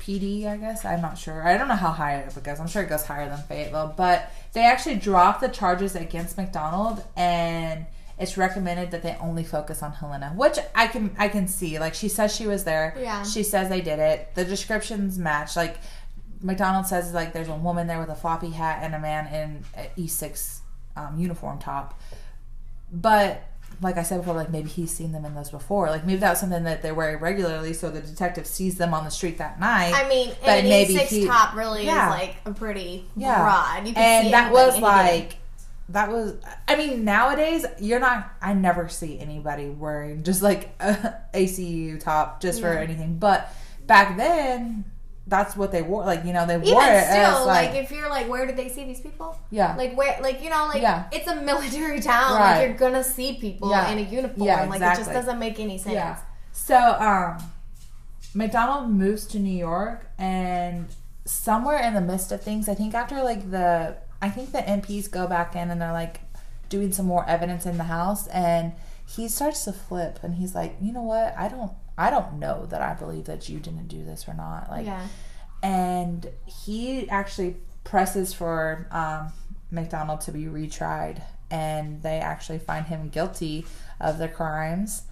PD, 0.00 0.46
I 0.46 0.56
guess. 0.56 0.84
I'm 0.84 1.00
not 1.00 1.16
sure. 1.16 1.46
I 1.46 1.56
don't 1.56 1.68
know 1.68 1.76
how 1.76 1.90
high 1.90 2.16
it 2.16 2.42
goes. 2.42 2.60
I'm 2.60 2.68
sure 2.68 2.82
it 2.82 2.88
goes 2.88 3.06
higher 3.06 3.28
than 3.28 3.38
Fayetteville, 3.38 3.94
but 3.96 4.30
they 4.52 4.64
actually 4.64 4.96
dropped 4.96 5.40
the 5.40 5.48
charges 5.48 5.94
against 5.94 6.36
MacDonald, 6.36 7.02
and 7.16 7.86
it's 8.18 8.36
recommended 8.36 8.90
that 8.92 9.02
they 9.02 9.16
only 9.20 9.42
focus 9.44 9.82
on 9.82 9.92
Helena, 9.92 10.32
which 10.36 10.58
I 10.74 10.86
can 10.86 11.14
I 11.18 11.28
can 11.28 11.48
see. 11.48 11.78
Like 11.78 11.94
she 11.94 12.08
says 12.08 12.34
she 12.34 12.46
was 12.46 12.64
there. 12.64 12.94
Yeah. 12.98 13.22
She 13.24 13.42
says 13.42 13.68
they 13.68 13.80
did 13.80 13.98
it. 13.98 14.34
The 14.34 14.44
descriptions 14.44 15.18
match. 15.18 15.56
Like 15.56 15.78
MacDonald 16.40 16.86
says, 16.86 17.12
like 17.12 17.32
there's 17.32 17.48
a 17.48 17.54
woman 17.56 17.86
there 17.86 17.98
with 17.98 18.10
a 18.10 18.14
floppy 18.14 18.50
hat 18.50 18.80
and 18.82 18.94
a 18.94 18.98
man 18.98 19.26
in 19.28 19.64
an 19.74 19.88
E6 19.96 20.58
um, 20.96 21.18
uniform 21.18 21.58
top, 21.58 21.98
but 22.92 23.42
like 23.82 23.96
I 23.98 24.02
said 24.04 24.18
before, 24.18 24.34
like 24.34 24.50
maybe 24.50 24.68
he's 24.68 24.92
seen 24.92 25.10
them 25.12 25.24
in 25.24 25.34
those 25.34 25.50
before. 25.50 25.88
Like 25.88 26.06
maybe 26.06 26.18
that 26.20 26.30
was 26.30 26.40
something 26.40 26.62
that 26.64 26.80
they're 26.82 26.94
wearing 26.94 27.18
regularly, 27.18 27.72
so 27.72 27.90
the 27.90 28.00
detective 28.00 28.46
sees 28.46 28.76
them 28.78 28.94
on 28.94 29.04
the 29.04 29.10
street 29.10 29.38
that 29.38 29.58
night. 29.58 29.92
I 29.94 30.08
mean, 30.08 30.32
But 30.40 30.60
an 30.60 30.68
maybe 30.68 30.94
E6 30.94 31.06
he- 31.08 31.26
top 31.26 31.56
really 31.56 31.84
Yeah. 31.84 32.12
is 32.14 32.20
like 32.20 32.36
a 32.44 32.52
pretty 32.52 33.08
Yeah. 33.16 33.40
broad. 33.42 33.88
You 33.88 33.94
can 33.94 34.24
and 34.26 34.32
that 34.34 34.52
was 34.52 34.78
like 34.78 35.38
that 35.90 36.10
was 36.10 36.34
i 36.66 36.76
mean 36.76 37.04
nowadays 37.04 37.66
you're 37.78 38.00
not 38.00 38.30
i 38.40 38.52
never 38.54 38.88
see 38.88 39.18
anybody 39.20 39.68
wearing 39.68 40.22
just 40.22 40.42
like 40.42 40.74
a 40.80 41.14
acu 41.34 42.00
top 42.00 42.40
just 42.40 42.60
for 42.60 42.68
anything 42.68 43.18
but 43.18 43.52
back 43.86 44.16
then 44.16 44.84
that's 45.26 45.56
what 45.56 45.72
they 45.72 45.82
wore 45.82 46.04
like 46.04 46.24
you 46.24 46.32
know 46.32 46.46
they 46.46 46.56
even 46.56 46.70
wore 46.72 46.82
it 46.84 47.04
still, 47.04 47.46
like, 47.46 47.70
like, 47.72 47.82
if 47.82 47.90
you're 47.90 48.08
like, 48.10 48.28
where 48.28 48.44
did 48.46 48.56
they 48.58 48.68
see 48.68 48.84
these 48.84 49.00
people? 49.00 49.34
yeah 49.50 49.74
Like 49.74 49.96
where, 49.96 50.20
like 50.20 50.42
you 50.42 50.50
know, 50.50 50.66
like 50.66 50.82
Yeah. 50.82 51.04
it's 51.12 51.26
a 51.26 51.36
military 51.36 52.00
town. 52.00 52.38
Right. 52.38 52.58
Like 52.58 52.68
you're 52.68 52.76
gonna 52.76 53.02
see 53.02 53.38
people 53.40 53.70
Yeah. 53.70 53.88
in 53.90 53.98
a 53.98 54.02
uniform. 54.02 54.46
Yeah, 54.46 54.64
Like 54.66 54.82
it 54.82 54.96
just 54.98 55.10
doesn't 55.12 55.38
make 55.38 55.58
any 55.58 55.78
sense. 55.78 55.94
Yeah. 55.94 56.18
So, 56.52 56.76
um, 56.78 57.38
MacDonald 58.34 58.90
moves 58.90 59.26
to 59.28 59.38
New 59.38 59.56
York, 59.56 60.06
and 60.18 60.88
somewhere 61.24 61.78
in 61.78 61.94
the 61.94 62.00
midst 62.02 62.30
of 62.30 62.42
things, 62.42 62.68
I 62.68 62.74
think 62.74 62.94
after 62.94 63.22
like 63.22 63.50
the, 63.50 63.96
I 64.24 64.30
think 64.30 64.52
the 64.52 64.58
MPs 64.78 65.10
go 65.10 65.26
back 65.26 65.54
in 65.54 65.70
and 65.70 65.80
they're 65.80 65.92
like 65.92 66.20
doing 66.68 66.92
some 66.92 67.06
more 67.06 67.28
evidence 67.28 67.66
in 67.66 67.76
the 67.78 67.84
house, 67.84 68.26
and 68.28 68.72
he 69.06 69.28
starts 69.28 69.64
to 69.66 69.72
flip, 69.72 70.18
and 70.22 70.34
he's 70.34 70.54
like, 70.54 70.76
you 70.80 70.92
know 70.92 71.02
what, 71.02 71.34
I 71.36 71.46
don't, 71.48 71.72
I 71.98 72.08
don't 72.10 72.38
know 72.38 72.66
that 72.70 72.80
I 72.80 72.94
believe 72.94 73.26
that 73.26 73.48
you 73.50 73.58
didn't 73.60 73.88
do 73.88 74.02
this 74.04 74.26
or 74.26 74.34
not, 74.34 74.70
like, 74.70 74.86
Yeah. 74.86 75.06
and 75.62 76.26
he 76.46 77.08
actually 77.10 77.56
presses 77.84 78.32
for 78.32 78.88
um, 78.90 79.30
MacDonald 79.70 80.22
to 80.22 80.32
be 80.32 80.44
retried, 80.44 81.22
and 81.50 82.02
they 82.02 82.18
actually 82.18 82.58
find 82.58 82.86
him 82.86 83.10
guilty 83.10 83.66
of 84.00 84.18
the 84.18 84.28
crimes, 84.28 85.02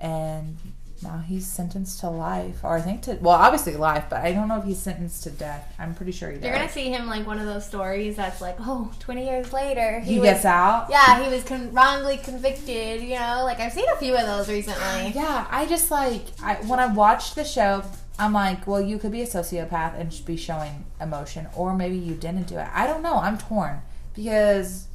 and 0.00 0.56
now 1.02 1.18
he's 1.26 1.46
sentenced 1.46 2.00
to 2.00 2.08
life, 2.10 2.62
or 2.62 2.76
I 2.76 2.80
think 2.80 3.02
to 3.02 3.14
well, 3.20 3.34
obviously 3.34 3.76
life, 3.76 4.04
but 4.08 4.20
I 4.20 4.32
don't 4.32 4.48
know 4.48 4.58
if 4.58 4.64
he's 4.64 4.78
sentenced 4.78 5.22
to 5.24 5.30
death. 5.30 5.72
I'm 5.78 5.94
pretty 5.94 6.12
sure 6.12 6.30
he 6.30 6.36
does. 6.36 6.44
You're 6.44 6.54
gonna 6.54 6.68
see 6.68 6.90
him 6.90 7.06
like 7.06 7.26
one 7.26 7.38
of 7.38 7.46
those 7.46 7.66
stories 7.66 8.16
that's 8.16 8.40
like, 8.40 8.56
oh, 8.60 8.92
20 9.00 9.24
years 9.24 9.52
later, 9.52 10.00
he 10.00 10.18
was, 10.20 10.28
gets 10.30 10.44
out. 10.44 10.86
Yeah, 10.90 11.22
he 11.22 11.30
was 11.34 11.44
con- 11.44 11.72
wrongly 11.72 12.16
convicted. 12.18 13.02
You 13.02 13.18
know, 13.18 13.42
like 13.44 13.60
I've 13.60 13.72
seen 13.72 13.86
a 13.92 13.96
few 13.96 14.16
of 14.16 14.26
those 14.26 14.48
recently. 14.48 15.12
Yeah, 15.14 15.46
I 15.50 15.66
just 15.66 15.90
like 15.90 16.22
I 16.42 16.54
when 16.66 16.78
I 16.80 16.86
watched 16.86 17.34
the 17.34 17.44
show, 17.44 17.82
I'm 18.18 18.32
like, 18.32 18.66
well, 18.66 18.80
you 18.80 18.98
could 18.98 19.12
be 19.12 19.22
a 19.22 19.26
sociopath 19.26 19.98
and 19.98 20.14
be 20.26 20.36
showing 20.36 20.84
emotion, 21.00 21.48
or 21.56 21.74
maybe 21.76 21.96
you 21.96 22.14
didn't 22.14 22.46
do 22.46 22.56
it. 22.58 22.68
I 22.72 22.86
don't 22.86 23.02
know. 23.02 23.16
I'm 23.16 23.38
torn 23.38 23.82
because 24.14 24.86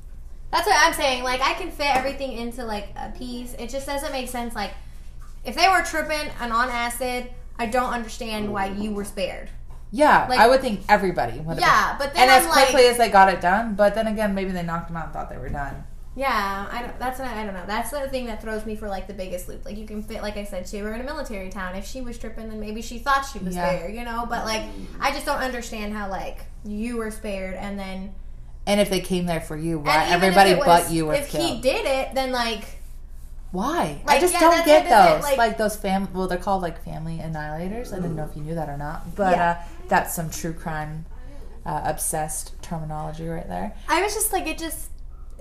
That's 0.52 0.66
what 0.66 0.76
I'm 0.78 0.94
saying. 0.94 1.24
Like 1.24 1.42
I 1.42 1.54
can 1.54 1.72
fit 1.72 1.96
everything 1.96 2.32
into 2.34 2.64
like 2.66 2.90
a 2.96 3.10
piece. 3.12 3.54
It 3.60 3.70
just 3.70 3.86
doesn't 3.86 4.12
make 4.12 4.30
sense. 4.30 4.56
Like 4.56 4.72
if 5.48 5.56
they 5.56 5.68
were 5.68 5.82
tripping 5.84 6.30
and 6.40 6.54
on 6.54 6.70
acid, 6.70 7.30
I 7.58 7.66
don't 7.66 7.92
understand 7.92 8.52
why 8.54 8.66
you 8.68 8.92
were 8.92 9.06
spared. 9.06 9.50
Yeah, 9.90 10.28
Like- 10.30 10.40
I 10.40 10.48
would 10.48 10.62
think 10.62 10.82
everybody 10.90 11.40
would. 11.40 11.58
have 11.58 11.60
Yeah, 11.60 11.90
been. 11.98 11.98
but 12.08 12.14
then 12.14 12.24
and 12.24 12.32
I'm 12.32 12.46
as 12.46 12.52
quickly 12.54 12.84
like, 12.84 12.92
as 12.92 12.98
they 12.98 13.10
got 13.10 13.30
it 13.34 13.40
done, 13.42 13.74
but 13.76 13.96
then 13.96 14.06
again, 14.08 14.36
maybe 14.36 14.52
they 14.52 14.62
knocked 14.64 14.90
them 14.90 14.98
out 14.98 15.06
and 15.06 15.14
thought 15.14 15.30
they 15.30 15.38
were 15.38 15.50
done. 15.50 15.86
yeah, 16.16 16.68
I 16.72 16.82
don't. 16.82 17.00
That's 17.00 17.20
not. 17.20 17.30
I 17.38 17.46
don't 17.46 17.54
know. 17.54 17.64
That's 17.68 17.92
the 17.92 18.02
thing 18.10 18.26
that 18.26 18.42
throws 18.42 18.66
me 18.66 18.76
for 18.76 18.90
like 18.90 19.08
the 19.08 19.14
biggest 19.14 19.48
loop. 19.48 19.64
Like 19.64 19.78
you 19.78 19.86
can 19.88 20.02
fit, 20.04 20.22
like 20.24 20.36
I 20.36 20.44
said, 20.44 20.68
she 20.68 20.82
were 20.82 20.92
in 20.94 21.00
a 21.00 21.04
military 21.04 21.50
town. 21.50 21.76
If 21.76 21.86
she 21.86 22.02
was 22.02 22.18
tripping, 22.18 22.50
then 22.50 22.60
maybe 22.60 22.82
she 22.82 22.98
thought 23.00 23.26
she 23.32 23.38
was 23.40 23.56
Yeah. 23.56 23.72
there, 23.72 23.90
you 23.90 24.04
know. 24.04 24.26
But 24.28 24.44
like, 24.44 24.64
I 25.00 25.12
just 25.12 25.26
don't 25.26 25.40
understand 25.40 25.94
how 25.96 26.10
like 26.10 26.40
you 26.66 26.98
were 26.98 27.12
spared 27.12 27.54
and 27.56 27.78
then 27.80 28.14
And 28.66 28.82
if 28.82 28.90
they 28.90 29.00
came 29.00 29.26
there 29.28 29.40
for 29.40 29.56
you, 29.56 29.80
why 29.80 29.94
and 30.04 30.08
even 30.10 30.16
if 30.16 30.24
everybody 30.38 30.56
was- 30.56 30.66
but 30.66 30.92
you 30.92 31.06
were 31.06 31.14
If 31.14 31.30
killed? 31.30 31.46
he 31.50 31.62
did 31.62 31.86
it, 31.86 32.14
then 32.16 32.32
like 32.34 32.77
why? 33.52 34.02
I 34.08 34.20
just 34.20 34.34
yeah, 34.34 34.40
don't 34.42 34.66
get 34.66 34.86
what 34.86 34.92
it 34.92 35.10
is, 35.10 35.14
those. 35.16 35.24
like- 35.24 35.38
Like, 35.38 35.58
those 35.58 35.76
fam. 35.76 36.10
Well, 36.14 36.28
they're 36.28 36.38
called 36.38 36.62
like 36.62 36.84
family 36.84 37.20
annihilators. 37.24 37.94
I 37.94 37.98
didn't 37.98 38.16
know 38.16 38.26
if 38.30 38.36
you 38.36 38.44
knew 38.44 38.56
that 38.56 38.70
or 38.70 38.78
not, 38.78 39.16
but 39.16 39.36
Yeah. 39.36 39.50
uh, 39.52 39.64
that's 39.88 40.14
some 40.14 40.30
true 40.30 40.54
crime 40.54 41.06
uh, 41.66 41.82
obsessed 41.86 42.54
terminology 42.62 43.28
right 43.28 43.48
there. 43.48 43.74
I 43.90 44.02
was 44.02 44.14
just 44.14 44.32
like 44.34 44.48
it 44.48 44.58
just 44.58 44.90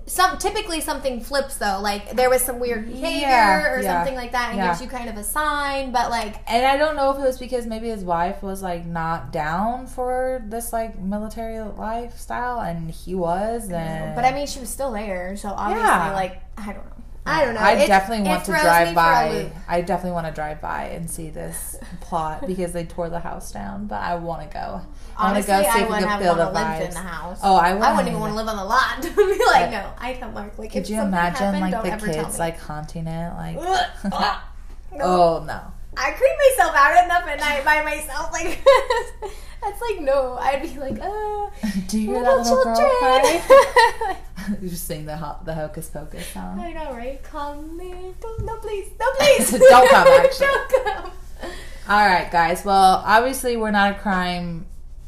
some 0.08 0.38
typically 0.38 0.80
something 0.80 1.20
flips 1.20 1.56
though. 1.56 1.80
Like 1.82 2.12
there 2.14 2.30
was 2.30 2.42
some 2.42 2.60
weird 2.60 2.86
behavior 2.86 3.26
Yeah, 3.28 3.66
or 3.72 3.82
something 3.82 4.14
like 4.14 4.30
that 4.32 4.52
and 4.52 4.60
gives 4.62 4.80
you 4.80 4.86
kind 4.88 5.08
of 5.10 5.16
a 5.16 5.24
sign, 5.24 5.90
but 5.90 6.10
like 6.10 6.36
And 6.48 6.64
I 6.64 6.76
don't 6.76 6.94
know 6.94 7.10
if 7.10 7.18
it 7.18 7.22
was 7.22 7.38
because 7.38 7.66
maybe 7.66 7.88
his 7.88 8.04
wife 8.04 8.40
was 8.42 8.62
like 8.62 8.86
not 8.86 9.32
down 9.32 9.88
for 9.88 10.42
this 10.46 10.72
like 10.72 10.96
military 10.98 11.60
lifestyle, 11.60 12.60
and 12.60 12.88
he 12.90 13.14
was. 13.16 13.68
And 13.70 14.14
but 14.14 14.24
I 14.24 14.32
mean 14.32 14.46
she 14.46 14.60
was 14.60 14.68
still 14.68 14.92
there, 14.92 15.36
so 15.36 15.48
obviously 15.48 15.84
like 15.88 16.40
I 16.56 16.66
don't 16.72 16.84
know. 16.86 16.92
I 17.26 17.44
don't 17.44 17.54
know. 17.54 17.60
I 17.60 17.72
It- 17.72 17.86
definitely 17.88 18.24
it 18.24 18.28
want 18.28 18.44
to 18.44 18.52
drive 18.52 18.94
by. 18.94 19.50
I 19.68 19.80
definitely 19.80 20.12
want 20.12 20.26
to 20.26 20.32
drive 20.32 20.60
by 20.60 20.84
and 20.84 21.10
see 21.10 21.30
this 21.30 21.76
plot 22.00 22.46
because 22.46 22.72
they 22.72 22.84
tore 22.84 23.08
the 23.08 23.20
house 23.20 23.52
down. 23.52 23.86
But 23.86 24.02
I 24.02 24.14
want 24.14 24.42
to 24.48 24.54
go. 24.54 24.80
I 25.18 25.32
want 25.32 25.44
to 25.44 25.50
go 25.50 25.60
see 25.62 25.68
I 25.68 25.82
if 25.82 25.90
we 25.90 25.96
can 25.98 26.20
feel 26.20 26.34
the 26.34 26.44
vibes. 26.44 26.88
in 26.88 26.90
the 26.90 26.98
house. 27.00 27.40
Oh, 27.42 27.56
I 27.56 27.70
I 27.70 27.90
wouldn't 27.90 28.08
even 28.08 28.20
want 28.20 28.32
to 28.32 28.36
live 28.36 28.48
on 28.48 28.56
the 28.56 28.64
lot. 28.64 29.02
be 29.02 29.44
like, 29.46 29.70
no, 29.70 29.92
I 29.98 30.14
tell 30.14 30.30
Mark 30.30 30.58
like 30.58 30.72
Could 30.72 30.88
you 30.88 31.00
imagine 31.00 31.54
happened, 31.54 31.72
like 31.72 32.00
the 32.00 32.12
kids 32.12 32.38
like 32.38 32.58
haunting 32.58 33.06
it? 33.06 33.34
Like, 33.34 33.56
oh 35.00 35.42
no. 35.46 35.72
I 35.96 36.10
creep 36.12 36.32
myself 36.50 36.74
out 36.76 37.04
enough 37.04 37.26
at 37.28 37.40
night 37.40 37.64
by 37.64 37.82
myself. 37.82 38.32
Like 38.32 38.62
that's 39.62 39.80
like 39.80 40.00
no. 40.00 40.34
I'd 40.40 40.62
be 40.62 40.78
like, 40.78 41.00
uh, 41.00 41.50
Do 41.88 41.98
you 42.00 42.10
hear 42.12 42.20
little 42.22 42.36
that 42.44 42.50
little 42.50 42.64
girl 42.64 42.76
children. 42.76 43.40
cry? 43.42 44.16
you 44.62 44.68
just 44.68 44.86
sing 44.86 45.06
the 45.06 45.16
ho- 45.16 45.38
the 45.44 45.54
hocus 45.54 45.88
pocus 45.88 46.26
song. 46.28 46.60
I 46.60 46.72
know, 46.72 46.92
right? 46.92 47.20
Come 47.24 47.76
me, 47.76 48.14
don't, 48.20 48.44
no, 48.44 48.56
please, 48.58 48.90
no, 49.00 49.06
please, 49.18 49.50
Don't 49.50 49.90
come, 49.90 50.06
actually. 50.06 50.46
don't 50.46 50.84
come. 50.84 51.10
All 51.88 52.06
right, 52.06 52.30
guys. 52.30 52.64
Well, 52.64 53.02
obviously 53.04 53.56
we're 53.56 53.70
not 53.72 53.92
a 53.92 53.94
crime 53.94 54.66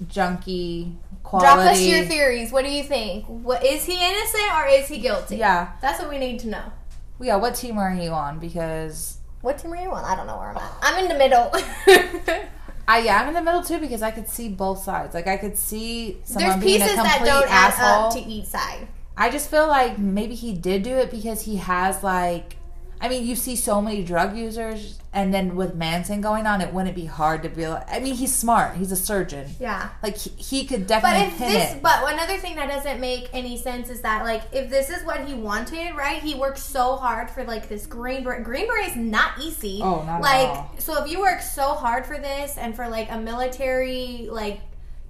junkie 0.09 0.97
quality. 1.23 1.47
Drop 1.47 1.59
us 1.73 1.81
your 1.83 2.05
theories. 2.05 2.51
What 2.53 2.65
do 2.65 2.71
you 2.71 2.83
think? 2.83 3.27
What 3.27 3.65
is 3.65 3.85
he 3.85 3.95
innocent 3.95 4.53
or 4.55 4.67
is 4.67 4.89
he 4.89 4.99
guilty? 4.99 5.37
Yeah, 5.37 5.73
That's 5.83 6.01
what 6.01 6.09
we 6.09 6.19
need 6.19 6.39
to 6.41 6.49
know. 6.49 6.73
yeah. 7.21 7.37
What 7.37 7.55
team 7.55 7.79
are 7.79 7.93
you 7.93 8.11
on? 8.11 8.39
Because 8.41 9.18
What 9.41 9.59
team 9.59 9.73
are 9.73 9.77
you 9.77 9.91
on? 9.91 10.05
I 10.05 10.17
don't 10.17 10.27
know 10.27 10.37
where 10.39 10.49
I'm 10.51 10.57
at. 10.57 10.73
I'm 10.83 11.03
in 11.05 11.09
the 11.09 11.17
middle. 11.19 11.51
I 12.89 13.01
yeah, 13.01 13.21
I'm 13.21 13.29
in 13.29 13.35
the 13.35 13.43
middle 13.43 13.63
too 13.63 13.79
because 13.79 14.03
I 14.03 14.11
could 14.11 14.29
see 14.29 14.49
both 14.49 14.83
sides. 14.83 15.15
Like 15.15 15.27
I 15.27 15.37
could 15.37 15.57
see 15.57 16.19
someone 16.25 16.51
There's 16.59 16.65
being 16.65 16.81
pieces 16.81 16.95
a 16.95 17.03
that 17.03 17.17
complete 17.19 17.31
don't 17.31 17.51
add 17.51 17.73
asshole. 17.75 18.07
up 18.09 18.13
to 18.15 18.21
each 18.21 18.47
side. 18.47 18.89
I 19.17 19.31
just 19.31 19.51
feel 19.51 19.67
like 19.67 19.99
maybe 19.99 20.35
he 20.35 20.55
did 20.55 20.83
do 20.85 20.97
it 20.97 21.11
because 21.11 21.43
he 21.43 21.57
has 21.57 22.03
like 22.03 22.57
I 23.01 23.09
mean, 23.09 23.27
you 23.27 23.37
see 23.37 23.57
so 23.57 23.81
many 23.81 24.03
drug 24.03 24.37
users 24.37 24.99
and 25.13 25.33
then 25.33 25.57
with 25.57 25.75
Manson 25.75 26.21
going 26.21 26.47
on, 26.47 26.61
it 26.61 26.73
wouldn't 26.75 26.95
be 26.95 27.07
hard 27.07 27.43
to 27.45 27.49
be 27.49 27.67
like 27.67 27.85
I 27.91 28.01
mean, 28.01 28.15
he's 28.15 28.35
smart. 28.35 28.77
He's 28.77 28.93
a 28.93 28.97
surgeon. 28.97 29.47
Yeah. 29.61 29.91
Like 30.03 30.17
he, 30.17 30.31
he 30.31 30.65
could 30.67 30.81
But 30.87 31.01
definitely 31.03 31.27
if 31.29 31.39
pin 31.39 31.53
this, 31.53 31.73
it. 31.75 31.83
but 31.83 32.13
another 32.13 32.37
thing 32.39 32.57
that 32.57 32.69
doesn't 32.69 33.01
make 33.01 33.29
any 33.33 33.57
sense 33.57 33.89
is 33.89 34.01
that 34.03 34.25
like 34.25 34.43
if 34.53 34.69
this 34.71 34.91
is 34.91 35.05
what 35.05 35.25
he 35.27 35.35
wanted, 35.35 35.95
right? 35.97 36.23
He 36.23 36.35
worked 36.35 36.59
so 36.59 36.97
hard 36.97 37.31
for 37.31 37.45
like 37.45 37.69
this 37.69 37.87
green 37.87 38.25
beret. 38.25 38.45
Green 38.45 38.67
beret 38.67 38.89
is 38.91 38.97
not 38.97 39.33
easy. 39.41 39.81
Oh, 39.83 40.03
not 40.05 40.17
at 40.17 40.21
like 40.23 40.49
all. 40.49 40.75
so 40.79 41.03
if 41.03 41.11
you 41.11 41.21
work 41.21 41.41
so 41.41 41.75
hard 41.75 42.05
for 42.05 42.19
this 42.19 42.57
and 42.59 42.75
for 42.77 42.89
like 42.89 43.11
a 43.11 43.19
military 43.19 44.29
like. 44.31 44.61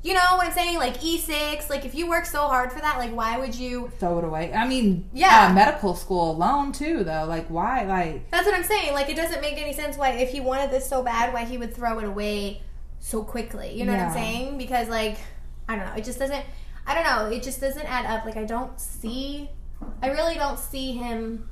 You 0.03 0.15
know 0.15 0.21
what 0.37 0.47
I'm 0.47 0.53
saying? 0.53 0.79
Like 0.79 1.01
E6, 1.01 1.69
like 1.69 1.85
if 1.85 1.95
you 1.95 2.09
work 2.09 2.25
so 2.25 2.43
hard 2.47 2.73
for 2.73 2.79
that, 2.81 2.99
like 2.99 3.11
why 3.15 3.37
would 3.39 3.55
you 3.55 3.91
Throw 3.99 4.19
it 4.19 4.25
away. 4.25 4.53
I 4.55 4.67
mean, 4.67 5.09
Yeah. 5.13 5.49
uh, 5.51 5.55
medical 5.55 5.95
school 5.95 6.31
alone 6.31 6.71
too, 6.73 7.03
though. 7.03 7.25
Like, 7.25 7.49
why? 7.49 7.83
Like, 7.85 8.31
That's 8.31 8.47
what 8.47 8.55
I'm 8.55 8.63
saying. 8.63 8.93
Like, 8.95 9.09
it 9.09 9.17
doesn't 9.17 9.41
make 9.41 9.59
any 9.61 9.73
sense 9.73 9.97
why, 9.97 10.11
if 10.11 10.31
he 10.31 10.41
wanted 10.41 10.71
this 10.71 10.89
so 10.89 11.03
bad, 11.03 11.35
why 11.35 11.45
he 11.45 11.59
would 11.59 11.75
throw 11.75 11.99
it 11.99 12.05
away 12.05 12.63
so 13.01 13.25
quickly. 13.25 13.73
You 13.77 13.85
know 13.87 13.93
what 13.93 14.01
I'm 14.01 14.13
saying? 14.13 14.57
Because, 14.57 14.89
like, 14.89 15.19
I 15.69 15.75
don't 15.77 15.85
know. 15.87 15.95
It 15.95 16.05
just 16.05 16.19
doesn't. 16.21 16.45
I 16.87 16.95
don't 16.95 17.05
know. 17.05 17.37
It 17.37 17.43
just 17.43 17.61
doesn't 17.61 17.85
add 17.87 18.07
up. 18.07 18.25
Like, 18.25 18.37
I 18.37 18.45
don't 18.45 18.79
see. 18.81 19.51
I 20.01 20.09
really 20.11 20.37
don't 20.37 20.59
see 20.59 20.93
him. 20.93 21.49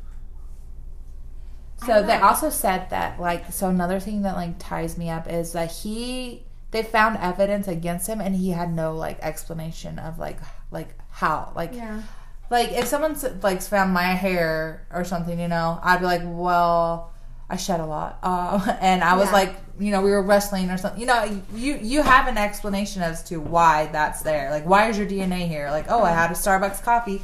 So 1.84 2.02
they 2.02 2.18
know. 2.18 2.24
also 2.28 2.48
said 2.48 2.88
that 2.90 3.20
like 3.20 3.52
so 3.52 3.68
another 3.68 4.00
thing 4.00 4.22
that 4.22 4.34
like 4.34 4.58
ties 4.58 4.96
me 4.96 5.10
up 5.10 5.30
is 5.30 5.52
that 5.52 5.70
he 5.70 6.42
they 6.76 6.82
found 6.82 7.16
evidence 7.16 7.66
against 7.68 8.06
him 8.06 8.20
and 8.20 8.34
he 8.36 8.50
had 8.50 8.70
no 8.72 8.94
like 8.94 9.18
explanation 9.22 9.98
of 9.98 10.18
like 10.18 10.38
like 10.70 10.90
how 11.10 11.50
like 11.56 11.72
Yeah. 11.74 12.02
like 12.50 12.72
if 12.72 12.86
someone 12.86 13.16
like 13.42 13.62
found 13.62 13.92
my 13.94 14.02
hair 14.24 14.86
or 14.92 15.02
something 15.04 15.40
you 15.40 15.48
know 15.48 15.80
I'd 15.82 16.00
be 16.00 16.06
like 16.06 16.22
well 16.24 17.12
I 17.48 17.56
shed 17.56 17.80
a 17.80 17.86
lot 17.86 18.18
uh, 18.22 18.76
and 18.80 19.02
I 19.02 19.16
was 19.16 19.26
Yeah. 19.28 19.32
like 19.40 19.56
you 19.80 19.90
know 19.90 20.02
we 20.02 20.10
were 20.10 20.22
wrestling 20.22 20.70
or 20.70 20.76
something 20.76 21.00
you 21.00 21.06
know 21.06 21.22
you 21.54 21.78
you 21.80 22.02
have 22.02 22.28
an 22.28 22.36
explanation 22.36 23.00
as 23.02 23.22
to 23.24 23.38
why 23.40 23.88
that's 23.92 24.20
there 24.22 24.50
like 24.50 24.64
why 24.66 24.88
is 24.90 24.98
your 24.98 25.06
DNA 25.06 25.48
here 25.48 25.70
like 25.70 25.86
oh 25.88 26.02
I 26.02 26.10
had 26.12 26.30
a 26.30 26.34
Starbucks 26.34 26.82
coffee 26.82 27.22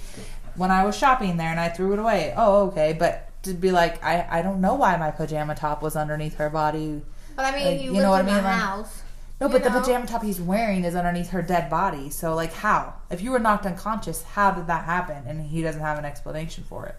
when 0.56 0.70
I 0.70 0.84
was 0.84 0.96
shopping 0.96 1.36
there 1.36 1.48
and 1.48 1.60
I 1.60 1.68
threw 1.68 1.92
it 1.92 1.98
away 1.98 2.32
oh 2.36 2.68
okay 2.68 2.94
but 2.98 3.28
to 3.42 3.52
be 3.52 3.70
like 3.70 4.02
I 4.02 4.26
I 4.38 4.42
don't 4.42 4.60
know 4.62 4.74
why 4.74 4.96
my 4.96 5.10
pajama 5.10 5.54
top 5.54 5.82
was 5.82 5.94
underneath 5.96 6.36
her 6.36 6.48
body 6.48 7.02
But 7.36 7.44
I 7.46 7.52
mean, 7.56 7.66
Like, 7.66 7.80
you, 7.80 7.86
you 7.86 7.92
lived 7.92 8.02
know 8.04 8.10
what 8.10 8.20
in 8.24 8.28
I 8.28 8.34
mean? 8.34 8.44
house. 8.44 9.01
No, 9.42 9.48
but 9.48 9.64
the 9.64 9.70
pajama 9.70 10.06
top 10.06 10.22
he's 10.22 10.40
wearing 10.40 10.84
is 10.84 10.94
underneath 10.94 11.30
her 11.30 11.42
dead 11.42 11.68
body. 11.68 12.10
So, 12.10 12.34
like, 12.34 12.52
how? 12.52 12.94
If 13.10 13.22
you 13.22 13.32
were 13.32 13.38
knocked 13.38 13.66
unconscious, 13.66 14.22
how 14.22 14.52
did 14.52 14.68
that 14.68 14.84
happen? 14.84 15.24
And 15.26 15.44
he 15.44 15.62
doesn't 15.62 15.80
have 15.80 15.98
an 15.98 16.04
explanation 16.04 16.64
for 16.68 16.86
it. 16.86 16.96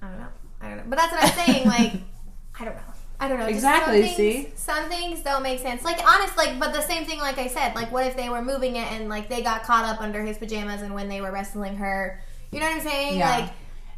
I 0.00 0.08
don't 0.08 0.18
know. 0.18 0.28
I 0.60 0.68
don't 0.68 0.76
know. 0.78 0.84
But 0.88 0.98
that's 0.98 1.12
what 1.12 1.22
I'm 1.22 1.46
saying. 1.46 1.66
Like, 1.66 1.92
I 2.60 2.64
don't 2.64 2.74
know. 2.74 2.82
I 3.20 3.28
don't 3.28 3.38
know. 3.38 3.46
Exactly, 3.46 4.06
Some 4.06 4.16
things, 4.16 4.16
see? 4.16 4.52
some 4.56 4.88
things 4.88 5.20
don't 5.20 5.42
make 5.42 5.60
sense. 5.60 5.84
Like 5.84 5.98
honest, 6.06 6.36
like, 6.36 6.58
but 6.58 6.72
the 6.72 6.82
same 6.82 7.04
thing. 7.04 7.18
Like 7.18 7.38
I 7.38 7.46
said, 7.46 7.74
like, 7.74 7.92
what 7.92 8.06
if 8.06 8.16
they 8.16 8.28
were 8.28 8.42
moving 8.42 8.76
it 8.76 8.90
and 8.92 9.08
like 9.08 9.28
they 9.28 9.42
got 9.42 9.62
caught 9.62 9.84
up 9.84 10.00
under 10.00 10.22
his 10.22 10.36
pajamas 10.36 10.82
and 10.82 10.94
when 10.94 11.08
they 11.08 11.20
were 11.20 11.30
wrestling 11.30 11.76
her, 11.76 12.22
you 12.50 12.60
know 12.60 12.66
what 12.66 12.76
I'm 12.76 12.82
saying? 12.82 13.18
Yeah. 13.18 13.38
Like, 13.38 13.50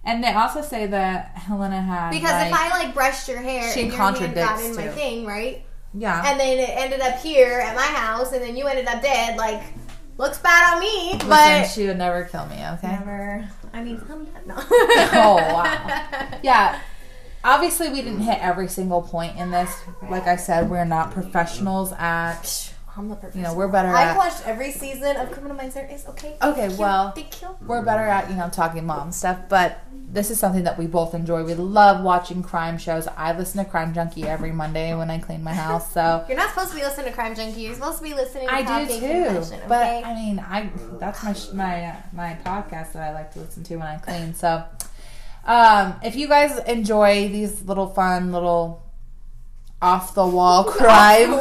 And 0.05 0.23
they 0.23 0.33
also 0.33 0.63
say 0.63 0.87
that 0.87 1.31
Helena 1.35 1.81
had 1.81 2.11
because 2.11 2.31
like, 2.31 2.49
if 2.49 2.53
I 2.53 2.69
like 2.85 2.95
brushed 2.95 3.29
your 3.29 3.39
hair 3.39 3.73
She 3.73 3.83
and 3.83 3.93
your 3.93 4.01
hand 4.01 4.17
got 4.17 4.35
contradicts 4.35 4.65
in 4.67 4.77
my 4.77 4.89
thing, 4.89 5.27
right? 5.27 5.65
Yeah, 5.97 6.31
And 6.31 6.39
then 6.39 6.59
it 6.59 6.71
ended 6.71 7.01
up 7.01 7.19
here 7.21 7.61
at 7.61 7.75
my 7.75 7.87
house, 7.87 8.33
and 8.33 8.43
then 8.43 8.57
you 8.57 8.67
ended 8.67 8.87
up 8.87 9.03
dead. 9.03 9.37
Like, 9.37 9.63
looks 10.19 10.39
bad 10.39 10.75
on 10.75 10.81
me, 10.81 11.13
listen, 11.13 11.29
but 11.29 11.65
she 11.65 11.87
would 11.87 11.99
never 11.99 12.25
kill 12.25 12.47
me. 12.47 12.57
Okay. 12.75 12.89
never. 12.89 13.49
I 13.73 13.83
mean, 13.83 14.01
no. 14.47 14.55
Oh, 14.59 15.37
wow. 15.37 16.29
Yeah. 16.43 16.81
Obviously, 17.45 17.89
we 17.91 18.03
didn't 18.03 18.21
hit 18.21 18.39
every 18.41 18.69
single 18.69 19.03
point 19.03 19.39
in 19.39 19.51
this. 19.51 19.81
Like 20.11 20.27
I 20.27 20.37
said, 20.37 20.69
we're 20.69 20.85
not 20.85 21.13
professionals 21.13 21.93
at. 21.93 22.73
I'm 22.97 23.09
the 23.09 23.15
perfect. 23.17 23.37
You 23.37 23.43
know, 23.43 23.55
we're 23.55 23.69
better 23.69 23.89
I've 23.89 24.09
at. 24.09 24.17
watched 24.17 24.47
every 24.47 24.73
season 24.73 25.17
of 25.17 25.31
Criminal 25.31 25.57
Minds. 25.57 25.75
There 25.75 25.87
is 25.91 26.07
okay. 26.07 26.37
Okay, 26.43 26.61
Thank 26.69 26.73
you. 26.73 26.79
well, 26.79 27.13
thank 27.13 27.43
you. 27.43 27.49
we're 27.67 27.83
better 27.83 28.03
at 28.05 28.31
you 28.31 28.37
know 28.37 28.49
talking 28.49 28.87
mom 28.87 29.13
stuff 29.13 29.39
but 29.49 29.81
this 29.93 30.31
is 30.31 30.39
something 30.39 30.65
that 30.65 30.79
we 30.79 30.87
both 30.87 31.15
enjoy 31.15 31.43
we 31.45 31.55
love 31.55 32.03
watching 32.03 32.43
crime 32.43 32.79
shows 32.79 33.07
i 33.17 33.37
listen 33.37 33.63
to 33.63 33.69
crime 33.69 33.93
junkie 33.93 34.25
every 34.25 34.53
monday 34.53 34.95
when 34.95 35.11
i 35.11 35.19
clean 35.19 35.43
my 35.43 35.53
house 35.67 35.93
so 35.93 36.25
You're 36.29 36.37
not 36.37 36.51
supposed 36.51 36.71
to 36.71 36.77
be 36.77 36.83
listening 36.83 37.07
to 37.07 37.13
Crime 37.13 37.35
Junkie. 37.35 37.63
You're 37.63 37.75
supposed 37.75 37.99
to 37.99 38.05
be 38.05 38.15
listening 38.15 38.47
to 38.49 38.55
i 38.55 38.63
do 38.87 38.87
too 39.01 39.25
Confession, 39.25 39.61
but 39.69 39.83
i 40.05 40.15
mean 40.15 40.39
i 40.39 40.71
that's 41.01 41.23
my 41.23 41.35
my 41.65 41.85
uh, 41.87 41.97
my 42.13 42.39
podcast 42.45 42.93
that 42.93 43.03
i 43.03 43.13
like 43.13 43.33
to 43.33 43.41
listen 43.41 43.63
to 43.65 43.77
when 43.77 43.87
i 43.87 43.97
clean 43.99 44.33
so 44.35 44.65
um 45.45 45.95
if 46.05 46.17
you 46.17 46.29
guys 46.29 46.59
enjoy 46.67 47.29
these 47.29 47.63
little 47.63 47.89
fun 47.89 48.33
little 48.33 48.83
off 49.83 50.15
the 50.15 50.27
wall 50.27 50.65
crime 50.79 51.33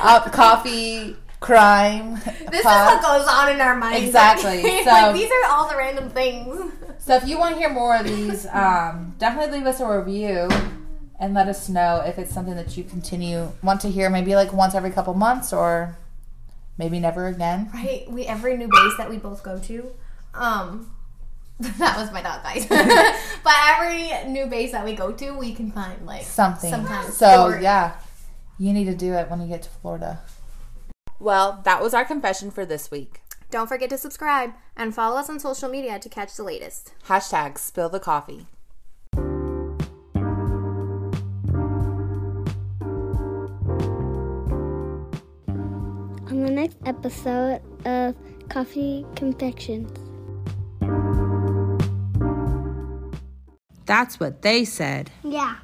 up 0.00 0.32
coffee 0.32 1.16
crime 1.40 2.14
this 2.50 2.62
pod- 2.62 2.98
is 2.98 3.02
what 3.02 3.02
goes 3.02 3.26
on 3.28 3.52
in 3.52 3.60
our 3.60 3.76
minds. 3.76 4.06
Exactly, 4.06 4.62
like, 4.84 4.84
so- 4.84 5.12
these 5.12 5.30
are 5.30 5.50
all 5.50 5.68
the 5.68 5.76
random 5.76 6.08
things. 6.10 6.72
So 6.98 7.14
if 7.16 7.28
you 7.28 7.38
want 7.38 7.54
to 7.54 7.60
hear 7.60 7.68
more 7.68 7.96
of 7.96 8.06
these, 8.06 8.46
um, 8.46 9.14
definitely 9.18 9.58
leave 9.58 9.66
us 9.66 9.78
a 9.80 9.86
review 9.98 10.48
and 11.20 11.34
let 11.34 11.48
us 11.48 11.68
know 11.68 12.02
if 12.06 12.18
it's 12.18 12.32
something 12.32 12.56
that 12.56 12.78
you 12.78 12.84
continue 12.84 13.52
want 13.62 13.82
to 13.82 13.90
hear. 13.90 14.08
Maybe 14.08 14.34
like 14.34 14.54
once 14.54 14.74
every 14.74 14.90
couple 14.90 15.12
months, 15.12 15.52
or 15.52 15.98
maybe 16.78 16.98
never 16.98 17.26
again. 17.26 17.68
Right? 17.74 18.10
We 18.10 18.24
every 18.24 18.56
new 18.56 18.68
base 18.68 18.96
that 18.96 19.10
we 19.10 19.18
both 19.18 19.42
go 19.42 19.58
to, 19.58 19.90
um, 20.32 20.93
that 21.60 21.96
was 21.96 22.12
my 22.12 22.20
dog, 22.20 22.42
guys. 22.42 22.66
but 22.68 23.54
every 23.64 24.30
new 24.30 24.46
base 24.46 24.72
that 24.72 24.84
we 24.84 24.94
go 24.94 25.12
to, 25.12 25.30
we 25.32 25.54
can 25.54 25.70
find 25.70 26.04
like 26.04 26.22
Something. 26.22 26.70
some 26.70 26.84
kind 26.84 27.06
of 27.06 27.14
so 27.14 27.48
story. 27.48 27.62
yeah, 27.62 27.96
you 28.58 28.72
need 28.72 28.86
to 28.86 28.94
do 28.94 29.14
it 29.14 29.30
when 29.30 29.40
you 29.40 29.46
get 29.46 29.62
to 29.62 29.70
Florida. 29.70 30.20
Well, 31.20 31.60
that 31.64 31.80
was 31.80 31.94
our 31.94 32.04
confession 32.04 32.50
for 32.50 32.66
this 32.66 32.90
week. 32.90 33.20
Don't 33.50 33.68
forget 33.68 33.88
to 33.90 33.98
subscribe 33.98 34.50
and 34.76 34.94
follow 34.94 35.16
us 35.16 35.30
on 35.30 35.38
social 35.38 35.68
media 35.68 35.98
to 36.00 36.08
catch 36.08 36.34
the 36.34 36.42
latest. 36.42 36.92
Hashtag 37.06 37.56
spill 37.58 37.88
the 37.88 38.00
coffee. 38.00 38.46
on 46.34 46.42
the 46.42 46.50
next 46.50 46.76
episode 46.84 47.60
of 47.84 48.16
Coffee 48.48 49.06
Confessions. 49.14 50.03
That's 53.86 54.18
what 54.18 54.42
they 54.42 54.64
said. 54.64 55.10
Yeah. 55.22 55.56